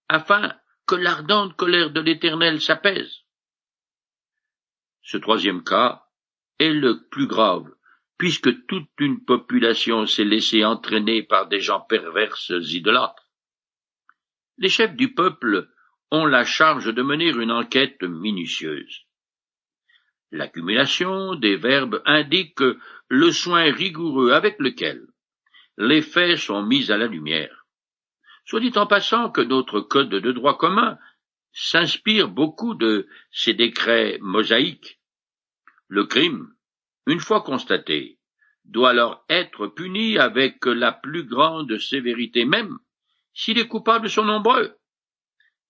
afin 0.09 0.55
que 0.87 0.95
l'ardente 0.95 1.57
colère 1.57 1.91
de 1.91 2.01
l'Éternel 2.01 2.61
s'apaise. 2.61 3.23
Ce 5.03 5.17
troisième 5.17 5.65
cas 5.65 6.05
est 6.59 6.73
le 6.73 7.09
plus 7.09 7.27
grave, 7.27 7.73
puisque 8.19 8.67
toute 8.67 8.91
une 8.99 9.25
population 9.25 10.07
s'est 10.07 10.25
laissée 10.25 10.65
entraîner 10.65 11.23
par 11.23 11.49
des 11.49 11.61
gens 11.61 11.81
perverses 11.81 12.53
idolâtres. 12.73 13.29
Les 14.59 14.69
chefs 14.69 14.95
du 14.95 15.15
peuple 15.15 15.69
ont 16.11 16.27
la 16.27 16.45
charge 16.45 16.93
de 16.93 17.03
mener 17.03 17.31
une 17.31 17.51
enquête 17.51 18.03
minutieuse. 18.03 19.07
L'accumulation 20.31 21.35
des 21.35 21.57
verbes 21.57 22.03
indique 22.05 22.63
le 23.09 23.33
soin 23.33 23.73
rigoureux 23.73 24.33
avec 24.33 24.57
lequel 24.59 25.07
les 25.79 26.03
faits 26.03 26.39
sont 26.39 26.63
mis 26.63 26.91
à 26.91 26.97
la 26.97 27.07
lumière. 27.07 27.67
Soit 28.45 28.61
dit 28.61 28.73
en 28.77 28.87
passant 28.87 29.31
que 29.31 29.41
notre 29.41 29.81
code 29.81 30.11
de 30.11 30.33
droit 30.33 30.59
commun 30.59 30.99
s'inspire 31.53 32.29
beaucoup 32.29 32.75
de 32.75 33.07
ces 33.31 33.55
décrets 33.55 34.19
mosaïques. 34.21 35.01
Le 35.89 36.05
crime, 36.05 36.55
une 37.07 37.21
fois 37.21 37.43
constaté, 37.43 38.19
doit 38.65 38.91
alors 38.91 39.25
être 39.29 39.67
puni 39.67 40.19
avec 40.19 40.65
la 40.65 40.93
plus 40.93 41.25
grande 41.25 41.79
sévérité 41.79 42.45
même 42.45 42.79
si 43.35 43.55
les 43.55 43.67
coupables 43.67 44.11
sont 44.11 44.25
nombreux. 44.25 44.77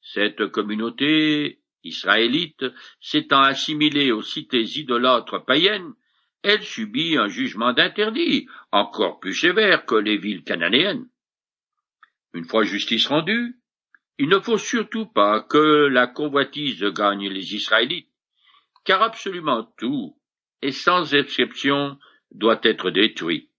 Cette 0.00 0.48
communauté 0.48 1.62
israélite 1.84 2.64
s'étant 3.00 3.42
assimilée 3.42 4.12
aux 4.12 4.22
cités 4.22 4.62
idolâtres 4.78 5.44
païennes, 5.44 5.94
elle 6.42 6.62
subit 6.62 7.16
un 7.16 7.28
jugement 7.28 7.72
d'interdit 7.72 8.46
encore 8.72 9.20
plus 9.20 9.35
sévère 9.35 9.87
que 9.87 9.94
les 9.94 10.16
villes 10.16 10.44
cananéennes. 10.44 11.09
Une 12.35 12.44
fois 12.44 12.64
justice 12.64 13.07
rendue, 13.07 13.59
il 14.18 14.28
ne 14.28 14.40
faut 14.40 14.59
surtout 14.59 15.07
pas 15.07 15.40
que 15.40 15.87
la 15.87 16.07
convoitise 16.07 16.83
gagne 16.85 17.28
les 17.28 17.55
Israélites, 17.55 18.11
car 18.85 19.02
absolument 19.02 19.64
tout, 19.78 20.16
et 20.62 20.72
sans 20.72 21.14
exception, 21.14 21.98
doit 22.31 22.61
être 22.62 22.90
détruit. 22.90 23.50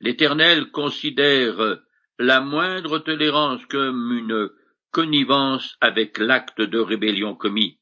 L'Éternel 0.00 0.70
considère 0.70 1.78
la 2.18 2.40
moindre 2.40 2.98
tolérance 2.98 3.64
comme 3.66 4.12
une 4.12 4.50
connivence 4.90 5.76
avec 5.80 6.18
l'acte 6.18 6.60
de 6.60 6.78
rébellion 6.78 7.34
commis, 7.34 7.78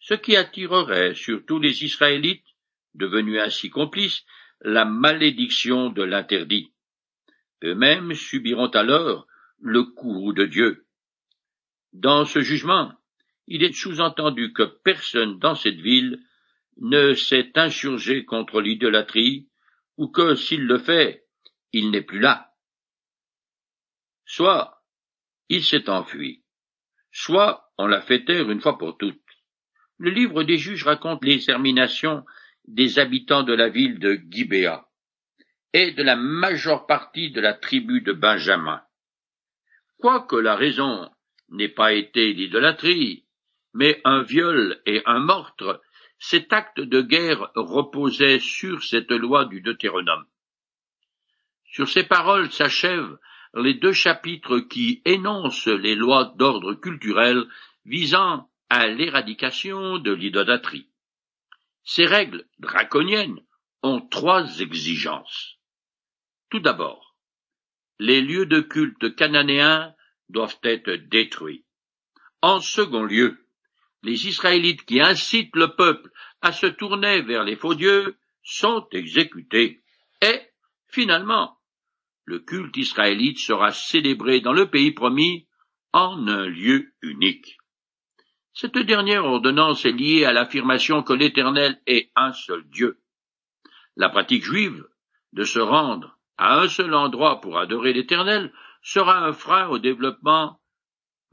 ce 0.00 0.14
qui 0.14 0.36
attirerait 0.36 1.14
sur 1.14 1.44
tous 1.46 1.58
les 1.58 1.84
Israélites, 1.84 2.55
devenus 2.96 3.40
ainsi 3.40 3.70
complices, 3.70 4.24
la 4.60 4.84
malédiction 4.84 5.90
de 5.90 6.02
l'interdit. 6.02 6.72
Eux-mêmes 7.62 8.14
subiront 8.14 8.68
alors 8.68 9.26
le 9.60 9.84
courroux 9.84 10.32
de 10.32 10.44
Dieu. 10.44 10.86
Dans 11.92 12.24
ce 12.24 12.40
jugement, 12.40 12.92
il 13.46 13.62
est 13.62 13.72
sous-entendu 13.72 14.52
que 14.52 14.62
personne 14.62 15.38
dans 15.38 15.54
cette 15.54 15.80
ville 15.80 16.20
ne 16.78 17.14
s'est 17.14 17.52
insurgé 17.54 18.24
contre 18.24 18.60
l'idolâtrie, 18.60 19.48
ou 19.96 20.08
que, 20.08 20.34
s'il 20.34 20.66
le 20.66 20.78
fait, 20.78 21.26
il 21.72 21.90
n'est 21.90 22.02
plus 22.02 22.20
là. 22.20 22.52
Soit 24.26 24.82
il 25.48 25.64
s'est 25.64 25.88
enfui, 25.88 26.42
soit 27.12 27.72
on 27.78 27.86
l'a 27.86 28.02
fait 28.02 28.24
taire 28.24 28.50
une 28.50 28.60
fois 28.60 28.76
pour 28.76 28.98
toutes. 28.98 29.22
Le 29.98 30.10
livre 30.10 30.42
des 30.42 30.58
juges 30.58 30.84
raconte 30.84 31.24
l'extermination 31.24 32.24
des 32.66 32.98
habitants 32.98 33.42
de 33.42 33.52
la 33.52 33.68
ville 33.68 33.98
de 33.98 34.20
Gibéa 34.30 34.86
et 35.72 35.92
de 35.92 36.02
la 36.02 36.16
majeure 36.16 36.86
partie 36.86 37.30
de 37.30 37.40
la 37.40 37.54
tribu 37.54 38.00
de 38.00 38.12
Benjamin. 38.12 38.82
Quoique 39.98 40.36
la 40.36 40.56
raison 40.56 41.10
n'ait 41.50 41.68
pas 41.68 41.92
été 41.92 42.32
l'idolâtrie, 42.32 43.24
mais 43.74 44.00
un 44.04 44.22
viol 44.22 44.80
et 44.86 45.02
un 45.06 45.20
meurtre, 45.20 45.82
cet 46.18 46.52
acte 46.52 46.80
de 46.80 47.02
guerre 47.02 47.50
reposait 47.54 48.38
sur 48.38 48.82
cette 48.82 49.10
loi 49.10 49.44
du 49.44 49.60
Deutéronome. 49.60 50.24
Sur 51.66 51.88
ces 51.88 52.04
paroles 52.04 52.50
s'achèvent 52.50 53.18
les 53.54 53.74
deux 53.74 53.92
chapitres 53.92 54.60
qui 54.60 55.02
énoncent 55.04 55.68
les 55.68 55.94
lois 55.94 56.32
d'ordre 56.36 56.74
culturel 56.74 57.44
visant 57.84 58.48
à 58.70 58.86
l'éradication 58.86 59.98
de 59.98 60.12
l'idolâtrie. 60.12 60.88
Ces 61.86 62.04
règles 62.04 62.44
draconiennes 62.58 63.38
ont 63.84 64.00
trois 64.00 64.58
exigences. 64.60 65.56
Tout 66.50 66.58
d'abord, 66.58 67.16
les 68.00 68.20
lieux 68.20 68.46
de 68.46 68.60
culte 68.60 69.14
cananéens 69.14 69.94
doivent 70.28 70.58
être 70.64 70.90
détruits. 71.08 71.64
En 72.42 72.60
second 72.60 73.04
lieu, 73.04 73.46
les 74.02 74.26
Israélites 74.26 74.84
qui 74.84 75.00
incitent 75.00 75.54
le 75.54 75.76
peuple 75.76 76.10
à 76.40 76.50
se 76.50 76.66
tourner 76.66 77.22
vers 77.22 77.44
les 77.44 77.56
faux 77.56 77.74
dieux 77.74 78.18
sont 78.42 78.88
exécutés. 78.90 79.80
Et, 80.22 80.40
finalement, 80.88 81.56
le 82.24 82.40
culte 82.40 82.76
israélite 82.76 83.38
sera 83.38 83.70
célébré 83.70 84.40
dans 84.40 84.52
le 84.52 84.68
pays 84.68 84.90
promis 84.90 85.46
en 85.92 86.26
un 86.26 86.46
lieu 86.46 86.92
unique. 87.00 87.58
Cette 88.58 88.78
dernière 88.78 89.26
ordonnance 89.26 89.84
est 89.84 89.92
liée 89.92 90.24
à 90.24 90.32
l'affirmation 90.32 91.02
que 91.02 91.12
l'Éternel 91.12 91.78
est 91.86 92.10
un 92.16 92.32
seul 92.32 92.64
Dieu. 92.70 92.98
La 93.96 94.08
pratique 94.08 94.44
juive 94.44 94.82
de 95.34 95.44
se 95.44 95.58
rendre 95.58 96.16
à 96.38 96.60
un 96.60 96.68
seul 96.68 96.94
endroit 96.94 97.42
pour 97.42 97.58
adorer 97.58 97.92
l'Éternel 97.92 98.50
sera 98.80 99.26
un 99.26 99.34
frein 99.34 99.68
au 99.68 99.78
développement 99.78 100.58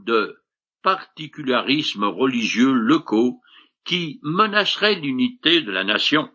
de 0.01 0.37
particularismes 0.81 2.03
religieux 2.03 2.73
locaux 2.73 3.39
qui 3.85 4.19
menaceraient 4.21 4.95
l'unité 4.95 5.61
de 5.61 5.71
la 5.71 5.85
nation. 5.85 6.29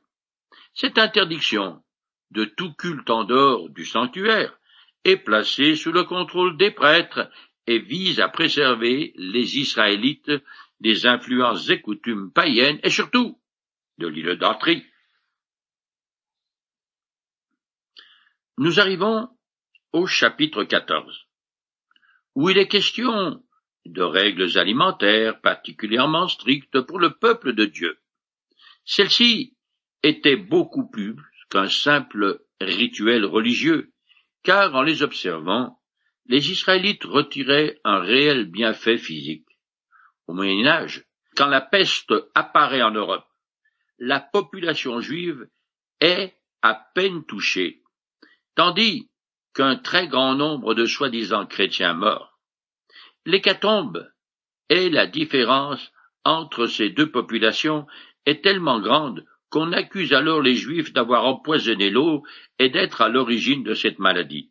Cette 0.73 0.97
interdiction 0.97 1.83
de 2.31 2.47
tout 2.47 2.73
culte 2.73 3.11
en 3.11 3.25
dehors 3.25 3.69
du 3.69 3.85
sanctuaire 3.85 4.59
est 5.05 5.19
placée 5.19 5.77
sous 5.77 5.93
le 5.93 6.05
contrôle 6.05 6.57
des 6.57 6.71
prêtres 6.71 7.31
et 7.67 7.79
vise 7.79 8.21
à 8.21 8.31
préserver 8.31 9.13
les 9.17 9.59
Israélites 9.59 10.33
des 10.81 11.07
influences 11.07 11.69
et 11.71 11.81
coutumes 11.81 12.33
païennes 12.33 12.81
et 12.83 12.91
surtout 12.91 13.41
de 13.99 14.07
l'idolâtrie. 14.07 14.85
Nous 18.59 18.81
arrivons 18.81 19.29
au 19.93 20.07
chapitre 20.07 20.65
14, 20.65 21.27
où 22.35 22.51
il 22.51 22.59
est 22.59 22.69
question 22.69 23.43
de 23.87 24.03
règles 24.03 24.59
alimentaires 24.59 25.41
particulièrement 25.41 26.29
strictes 26.29 26.81
pour 26.81 26.99
le 26.99 27.15
peuple 27.15 27.55
de 27.55 27.65
Dieu. 27.65 27.99
Celles-ci 28.85 29.57
étaient 30.03 30.37
beaucoup 30.37 30.89
plus 30.89 31.17
qu'un 31.51 31.69
simple 31.69 32.45
rituel 32.61 33.25
religieux, 33.25 33.93
car 34.43 34.75
en 34.75 34.83
les 34.83 35.03
observant, 35.03 35.81
les 36.27 36.51
Israélites 36.51 37.05
retiraient 37.05 37.81
un 37.85 38.01
réel 38.01 38.51
bienfait 38.51 38.99
physique. 38.99 39.48
Au 40.29 40.35
Moyen 40.35 40.67
Âge, 40.67 41.05
quand 41.37 41.47
la 41.47 41.63
peste 41.63 42.13
apparaît 42.35 42.83
en 42.83 42.91
Europe, 42.91 43.27
la 43.99 44.21
population 44.21 45.01
juive 45.01 45.49
est 46.01 46.35
à 46.61 46.75
peine 46.95 47.25
touchée, 47.25 47.83
tandis 48.55 49.11
qu'un 49.55 49.77
très 49.77 50.07
grand 50.07 50.35
nombre 50.35 50.75
de 50.75 50.85
soi-disant 50.85 51.47
chrétiens 51.47 51.95
morts. 51.95 52.39
L'hécatombe 53.25 54.07
et 54.69 54.91
la 54.91 55.07
différence 55.07 55.91
entre 56.25 56.67
ces 56.67 56.91
deux 56.91 57.11
populations 57.11 57.87
est 58.27 58.45
tellement 58.45 58.81
grande 58.81 59.25
qu'on 59.49 59.73
accuse 59.73 60.13
alors 60.13 60.43
les 60.43 60.57
Juifs 60.57 60.93
d'avoir 60.93 61.25
empoisonné 61.25 61.89
l'eau 61.89 62.23
et 62.59 62.69
d'être 62.69 63.01
à 63.01 63.09
l'origine 63.09 63.65
de 63.65 63.73
cette 63.73 63.99
maladie. 63.99 64.51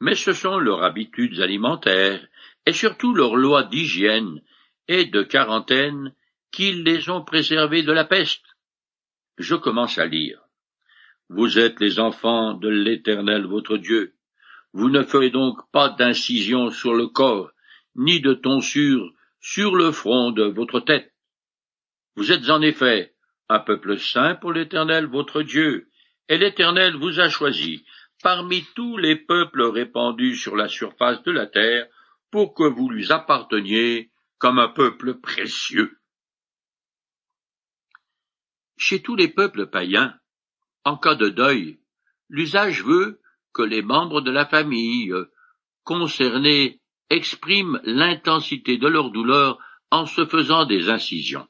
Mais 0.00 0.14
ce 0.14 0.32
sont 0.32 0.58
leurs 0.60 0.84
habitudes 0.84 1.40
alimentaires 1.40 2.24
et 2.64 2.72
surtout 2.72 3.12
leurs 3.12 3.34
lois 3.34 3.64
d'hygiène 3.64 4.40
et 4.88 5.06
de 5.06 5.22
quarantaine 5.22 6.14
qui 6.52 6.72
les 6.72 7.10
ont 7.10 7.22
préservés 7.22 7.82
de 7.82 7.92
la 7.92 8.04
peste. 8.04 8.44
Je 9.38 9.54
commence 9.54 9.98
à 9.98 10.06
lire. 10.06 10.40
Vous 11.28 11.58
êtes 11.58 11.80
les 11.80 11.98
enfants 11.98 12.54
de 12.54 12.68
l'Éternel 12.68 13.46
votre 13.46 13.76
Dieu. 13.76 14.14
Vous 14.72 14.90
ne 14.90 15.02
ferez 15.02 15.30
donc 15.30 15.58
pas 15.72 15.88
d'incision 15.88 16.70
sur 16.70 16.94
le 16.94 17.08
corps, 17.08 17.50
ni 17.94 18.20
de 18.20 18.34
tonsure 18.34 19.12
sur 19.40 19.74
le 19.74 19.90
front 19.90 20.30
de 20.30 20.44
votre 20.44 20.80
tête. 20.80 21.12
Vous 22.14 22.32
êtes 22.32 22.48
en 22.48 22.62
effet 22.62 23.14
un 23.48 23.60
peuple 23.60 23.98
saint 23.98 24.34
pour 24.34 24.52
l'Éternel 24.52 25.06
votre 25.06 25.42
Dieu, 25.42 25.88
et 26.28 26.38
l'Éternel 26.38 26.96
vous 26.96 27.20
a 27.20 27.28
choisi 27.28 27.84
parmi 28.22 28.64
tous 28.74 28.96
les 28.96 29.16
peuples 29.16 29.62
répandus 29.62 30.36
sur 30.36 30.56
la 30.56 30.68
surface 30.68 31.22
de 31.22 31.32
la 31.32 31.46
terre, 31.46 31.86
pour 32.30 32.54
que 32.54 32.64
vous 32.64 32.90
lui 32.90 33.12
apparteniez 33.12 34.10
comme 34.38 34.58
un 34.58 34.68
peuple 34.68 35.14
précieux. 35.20 35.98
Chez 38.76 39.00
tous 39.00 39.16
les 39.16 39.28
peuples 39.28 39.66
païens, 39.66 40.14
en 40.84 40.96
cas 40.96 41.14
de 41.14 41.28
deuil, 41.28 41.80
l'usage 42.28 42.84
veut 42.84 43.20
que 43.52 43.62
les 43.62 43.82
membres 43.82 44.20
de 44.20 44.30
la 44.30 44.46
famille 44.46 45.14
concernés 45.84 46.80
expriment 47.08 47.80
l'intensité 47.84 48.76
de 48.76 48.88
leur 48.88 49.10
douleur 49.10 49.58
en 49.90 50.06
se 50.06 50.26
faisant 50.26 50.66
des 50.66 50.90
incisions. 50.90 51.48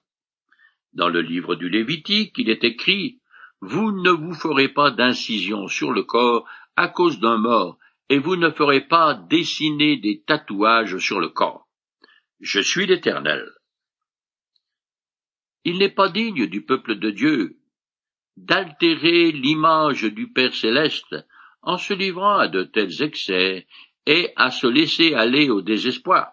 Dans 0.93 1.09
le 1.09 1.21
livre 1.21 1.57
du 1.57 1.69
Lévitique, 1.69 2.35
il 2.39 2.49
est 2.49 2.65
écrit 2.65 3.21
Vous 3.61 3.93
ne 3.93 4.11
vous 4.11 4.35
ferez 4.35 4.69
pas 4.69 4.91
d'incision 4.91 5.67
sur 5.67 5.93
le 5.93 6.05
corps 6.05 6.49
à 6.77 6.89
cause 6.89 7.19
d'un 7.21 7.39
mort, 7.39 7.79
et 8.09 8.19
vous 8.19 8.37
ne 8.37 8.51
ferez 8.51 8.83
pas 8.83 9.15
dessiner 9.15 9.97
des 9.97 10.23
tatouages 10.23 10.99
sur 10.99 11.21
le 11.21 11.31
corps. 11.31 11.66
Je 12.41 12.61
suis 12.61 12.87
l'Éternel. 12.87 13.51
Il 15.65 15.79
n'est 15.79 15.95
pas 15.95 16.09
digne 16.09 16.47
du 16.47 16.65
peuple 16.65 16.97
de 16.97 17.11
Dieu 17.11 17.59
d'altérer 18.37 19.33
l'image 19.33 20.05
du 20.05 20.31
Père 20.31 20.55
céleste 20.55 21.17
en 21.63 21.79
se 21.79 21.95
livrant 21.95 22.39
à 22.39 22.49
de 22.49 22.63
tels 22.63 23.03
excès 23.03 23.67
et 24.05 24.33
à 24.37 24.51
se 24.51 24.67
laisser 24.67 25.15
aller 25.15 25.49
au 25.51 25.63
désespoir. 25.63 26.33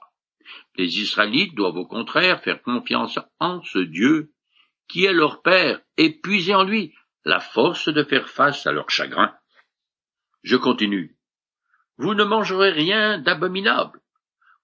Les 0.75 0.99
Israélites 0.99 1.55
doivent 1.55 1.77
au 1.77 1.87
contraire 1.87 2.43
faire 2.43 2.61
confiance 2.61 3.17
en 3.39 3.63
ce 3.63 3.79
Dieu 3.79 4.33
qui 4.87 5.05
est 5.05 5.13
leur 5.13 5.41
Père, 5.41 5.81
et 5.97 6.11
puiser 6.11 6.53
en 6.53 6.63
lui 6.63 6.93
la 7.25 7.39
force 7.39 7.89
de 7.89 8.03
faire 8.03 8.29
face 8.29 8.67
à 8.67 8.71
leur 8.71 8.89
chagrin. 8.89 9.33
Je 10.43 10.57
continue. 10.57 11.17
Vous 11.97 12.13
ne 12.13 12.23
mangerez 12.23 12.71
rien 12.71 13.17
d'abominable. 13.17 14.02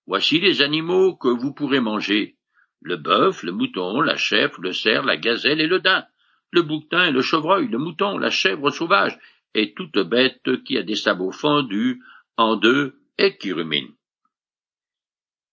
Voici 0.09 0.39
les 0.39 0.63
animaux 0.63 1.15
que 1.15 1.27
vous 1.27 1.53
pourrez 1.53 1.79
manger. 1.79 2.35
Le 2.81 2.97
bœuf, 2.97 3.43
le 3.43 3.51
mouton, 3.51 4.01
la 4.01 4.17
chèvre, 4.17 4.59
le 4.59 4.73
cerf, 4.73 5.03
la 5.03 5.17
gazelle 5.17 5.61
et 5.61 5.67
le 5.67 5.81
daim, 5.81 6.03
le 6.49 6.63
bouquetin 6.63 7.05
et 7.05 7.11
le 7.11 7.21
chevreuil, 7.21 7.67
le 7.67 7.77
mouton, 7.77 8.17
la 8.17 8.31
chèvre 8.31 8.71
sauvage, 8.71 9.19
et 9.53 9.75
toute 9.75 9.99
bête 9.99 10.63
qui 10.63 10.79
a 10.79 10.81
des 10.81 10.95
sabots 10.95 11.31
fendus 11.31 12.01
en 12.37 12.55
deux 12.55 12.95
et 13.19 13.37
qui 13.37 13.53
rumine. 13.53 13.93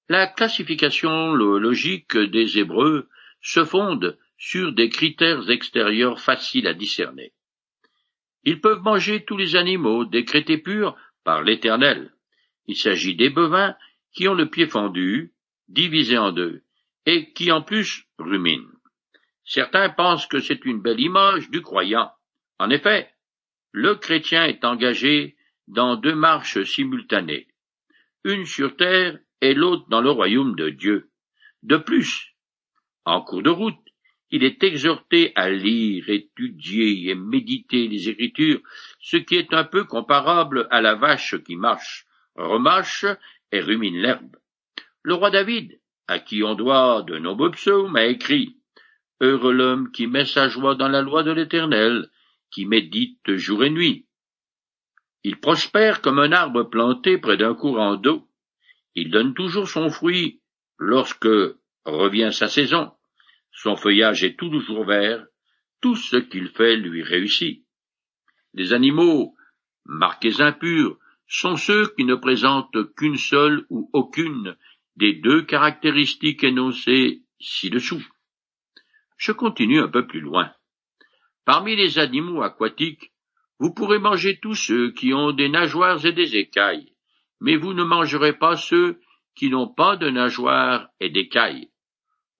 La 0.08 0.26
classification 0.26 1.34
logique 1.34 2.16
des 2.16 2.58
Hébreux 2.58 3.10
se 3.42 3.62
fonde 3.62 4.16
sur 4.38 4.72
des 4.72 4.88
critères 4.88 5.50
extérieurs 5.50 6.18
faciles 6.18 6.66
à 6.66 6.72
discerner. 6.72 7.34
Ils 8.42 8.62
peuvent 8.62 8.82
manger 8.82 9.22
tous 9.22 9.36
les 9.36 9.54
animaux 9.54 10.06
décrétés 10.06 10.56
purs 10.56 10.96
par 11.24 11.42
l'Éternel. 11.42 12.10
Il 12.68 12.76
s'agit 12.76 13.14
des 13.14 13.28
bovins 13.28 13.76
qui 14.16 14.26
ont 14.28 14.34
le 14.34 14.48
pied 14.48 14.66
fendu, 14.66 15.34
divisé 15.68 16.16
en 16.16 16.32
deux, 16.32 16.62
et 17.04 17.32
qui 17.34 17.52
en 17.52 17.62
plus 17.62 18.06
ruminent. 18.18 18.72
Certains 19.44 19.90
pensent 19.90 20.26
que 20.26 20.40
c'est 20.40 20.64
une 20.64 20.80
belle 20.80 21.00
image 21.00 21.50
du 21.50 21.60
croyant. 21.60 22.10
En 22.58 22.70
effet, 22.70 23.10
le 23.72 23.94
chrétien 23.94 24.44
est 24.44 24.64
engagé 24.64 25.36
dans 25.68 25.96
deux 25.96 26.14
marches 26.14 26.62
simultanées, 26.62 27.46
une 28.24 28.46
sur 28.46 28.74
terre 28.76 29.18
et 29.42 29.52
l'autre 29.52 29.86
dans 29.88 30.00
le 30.00 30.10
royaume 30.10 30.56
de 30.56 30.70
Dieu. 30.70 31.10
De 31.62 31.76
plus, 31.76 32.34
en 33.04 33.20
cours 33.20 33.42
de 33.42 33.50
route, 33.50 33.76
il 34.30 34.44
est 34.44 34.64
exhorté 34.64 35.32
à 35.36 35.50
lire, 35.50 36.08
étudier 36.08 37.10
et 37.10 37.14
méditer 37.14 37.86
les 37.86 38.08
Écritures, 38.08 38.60
ce 38.98 39.18
qui 39.18 39.36
est 39.36 39.52
un 39.52 39.64
peu 39.64 39.84
comparable 39.84 40.66
à 40.70 40.80
la 40.80 40.94
vache 40.94 41.36
qui 41.44 41.54
marche, 41.54 42.06
remâche 42.34 43.04
rumine 43.60 43.98
l'herbe. 43.98 44.36
Le 45.02 45.14
roi 45.14 45.30
David, 45.30 45.80
à 46.08 46.18
qui 46.18 46.42
on 46.42 46.54
doit 46.54 47.02
de 47.02 47.18
nombreux 47.18 47.50
psaumes, 47.50 47.96
a 47.96 48.06
écrit 48.06 48.56
Heureux 49.20 49.52
l'homme 49.52 49.90
qui 49.92 50.06
met 50.06 50.24
sa 50.24 50.48
joie 50.48 50.74
dans 50.74 50.88
la 50.88 51.00
loi 51.00 51.22
de 51.22 51.32
l'Éternel, 51.32 52.10
qui 52.50 52.66
médite 52.66 53.36
jour 53.36 53.64
et 53.64 53.70
nuit. 53.70 54.06
Il 55.24 55.40
prospère 55.40 56.02
comme 56.02 56.18
un 56.18 56.32
arbre 56.32 56.64
planté 56.64 57.18
près 57.18 57.36
d'un 57.36 57.54
courant 57.54 57.96
d'eau. 57.96 58.28
Il 58.94 59.10
donne 59.10 59.34
toujours 59.34 59.68
son 59.68 59.90
fruit 59.90 60.40
lorsque 60.78 61.28
revient 61.84 62.30
sa 62.32 62.48
saison. 62.48 62.92
Son 63.52 63.76
feuillage 63.76 64.22
est 64.22 64.38
toujours 64.38 64.84
vert, 64.84 65.26
tout 65.80 65.96
ce 65.96 66.16
qu'il 66.16 66.48
fait 66.48 66.76
lui 66.76 67.02
réussit. 67.02 67.64
Les 68.54 68.72
animaux, 68.72 69.34
marqués 69.84 70.40
impurs, 70.40 70.98
sont 71.28 71.56
ceux 71.56 71.88
qui 71.96 72.04
ne 72.04 72.14
présentent 72.14 72.94
qu'une 72.94 73.16
seule 73.16 73.66
ou 73.70 73.90
aucune 73.92 74.56
des 74.96 75.12
deux 75.12 75.42
caractéristiques 75.42 76.44
énoncées 76.44 77.22
ci-dessous. 77.40 78.06
Je 79.16 79.32
continue 79.32 79.80
un 79.80 79.88
peu 79.88 80.06
plus 80.06 80.20
loin. 80.20 80.52
Parmi 81.44 81.76
les 81.76 81.98
animaux 81.98 82.42
aquatiques, 82.42 83.12
vous 83.58 83.72
pourrez 83.72 83.98
manger 83.98 84.38
tous 84.40 84.54
ceux 84.54 84.92
qui 84.92 85.14
ont 85.14 85.32
des 85.32 85.48
nageoires 85.48 86.04
et 86.04 86.12
des 86.12 86.36
écailles, 86.36 86.92
mais 87.40 87.56
vous 87.56 87.72
ne 87.72 87.84
mangerez 87.84 88.32
pas 88.32 88.56
ceux 88.56 89.00
qui 89.34 89.50
n'ont 89.50 89.68
pas 89.68 89.96
de 89.96 90.10
nageoires 90.10 90.88
et 91.00 91.10
d'écailles 91.10 91.70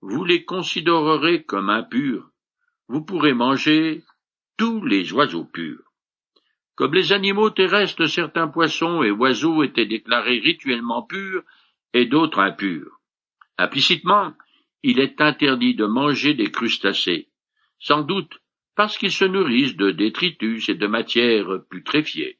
vous 0.01 0.23
les 0.23 0.45
considérerez 0.45 1.43
comme 1.43 1.69
impurs, 1.69 2.29
vous 2.87 3.03
pourrez 3.03 3.33
manger 3.33 4.03
tous 4.57 4.85
les 4.85 5.11
oiseaux 5.11 5.45
purs. 5.45 5.86
Comme 6.77 6.93
les 6.93 7.11
animaux 7.11 7.49
terrestres, 7.49 8.05
certains 8.05 8.47
poissons 8.47 9.01
et 9.01 9.09
oiseaux 9.09 9.63
étaient 9.63 9.87
déclarés 9.87 10.37
rituellement 10.37 11.01
purs 11.01 11.41
et 11.93 12.05
d'autres 12.05 12.39
impurs. 12.39 12.99
Implicitement, 13.57 14.33
il 14.83 14.99
est 14.99 15.19
interdit 15.19 15.73
de 15.73 15.87
manger 15.87 16.35
des 16.35 16.51
crustacés, 16.51 17.29
sans 17.79 18.03
doute 18.03 18.41
parce 18.75 18.99
qu'ils 18.99 19.11
se 19.11 19.25
nourrissent 19.25 19.75
de 19.75 19.89
détritus 19.89 20.69
et 20.69 20.75
de 20.75 20.85
matières 20.85 21.63
putréfiées. 21.67 22.37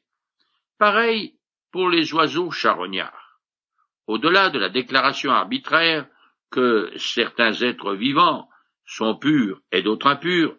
Pareil 0.78 1.34
pour 1.72 1.88
les 1.88 2.14
oiseaux 2.14 2.52
charognards. 2.52 3.40
Au-delà 4.06 4.50
de 4.50 4.60
la 4.60 4.68
déclaration 4.68 5.32
arbitraire 5.32 6.06
que 6.52 6.92
certains 6.96 7.54
êtres 7.54 7.94
vivants 7.94 8.48
sont 8.86 9.16
purs 9.16 9.60
et 9.72 9.82
d'autres 9.82 10.06
impurs, 10.06 10.54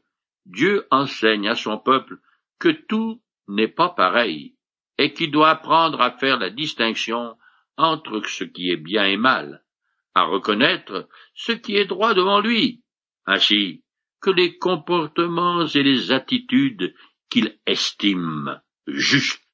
Dieu 0.45 0.85
enseigne 0.91 1.47
à 1.47 1.55
son 1.55 1.77
peuple 1.77 2.17
que 2.59 2.69
tout 2.69 3.21
n'est 3.49 3.67
pas 3.67 3.89
pareil 3.89 4.55
et 4.97 5.13
qu'il 5.13 5.31
doit 5.31 5.49
apprendre 5.49 6.01
à 6.01 6.11
faire 6.11 6.37
la 6.37 6.49
distinction 6.49 7.35
entre 7.77 8.21
ce 8.27 8.43
qui 8.43 8.69
est 8.69 8.77
bien 8.77 9.05
et 9.05 9.17
mal, 9.17 9.63
à 10.13 10.23
reconnaître 10.23 11.07
ce 11.33 11.53
qui 11.53 11.77
est 11.77 11.85
droit 11.85 12.13
devant 12.13 12.41
lui, 12.41 12.83
ainsi 13.25 13.83
que 14.21 14.29
les 14.29 14.57
comportements 14.57 15.65
et 15.65 15.83
les 15.83 16.11
attitudes 16.11 16.93
qu'il 17.29 17.57
estime 17.65 18.61
justes. 18.87 19.48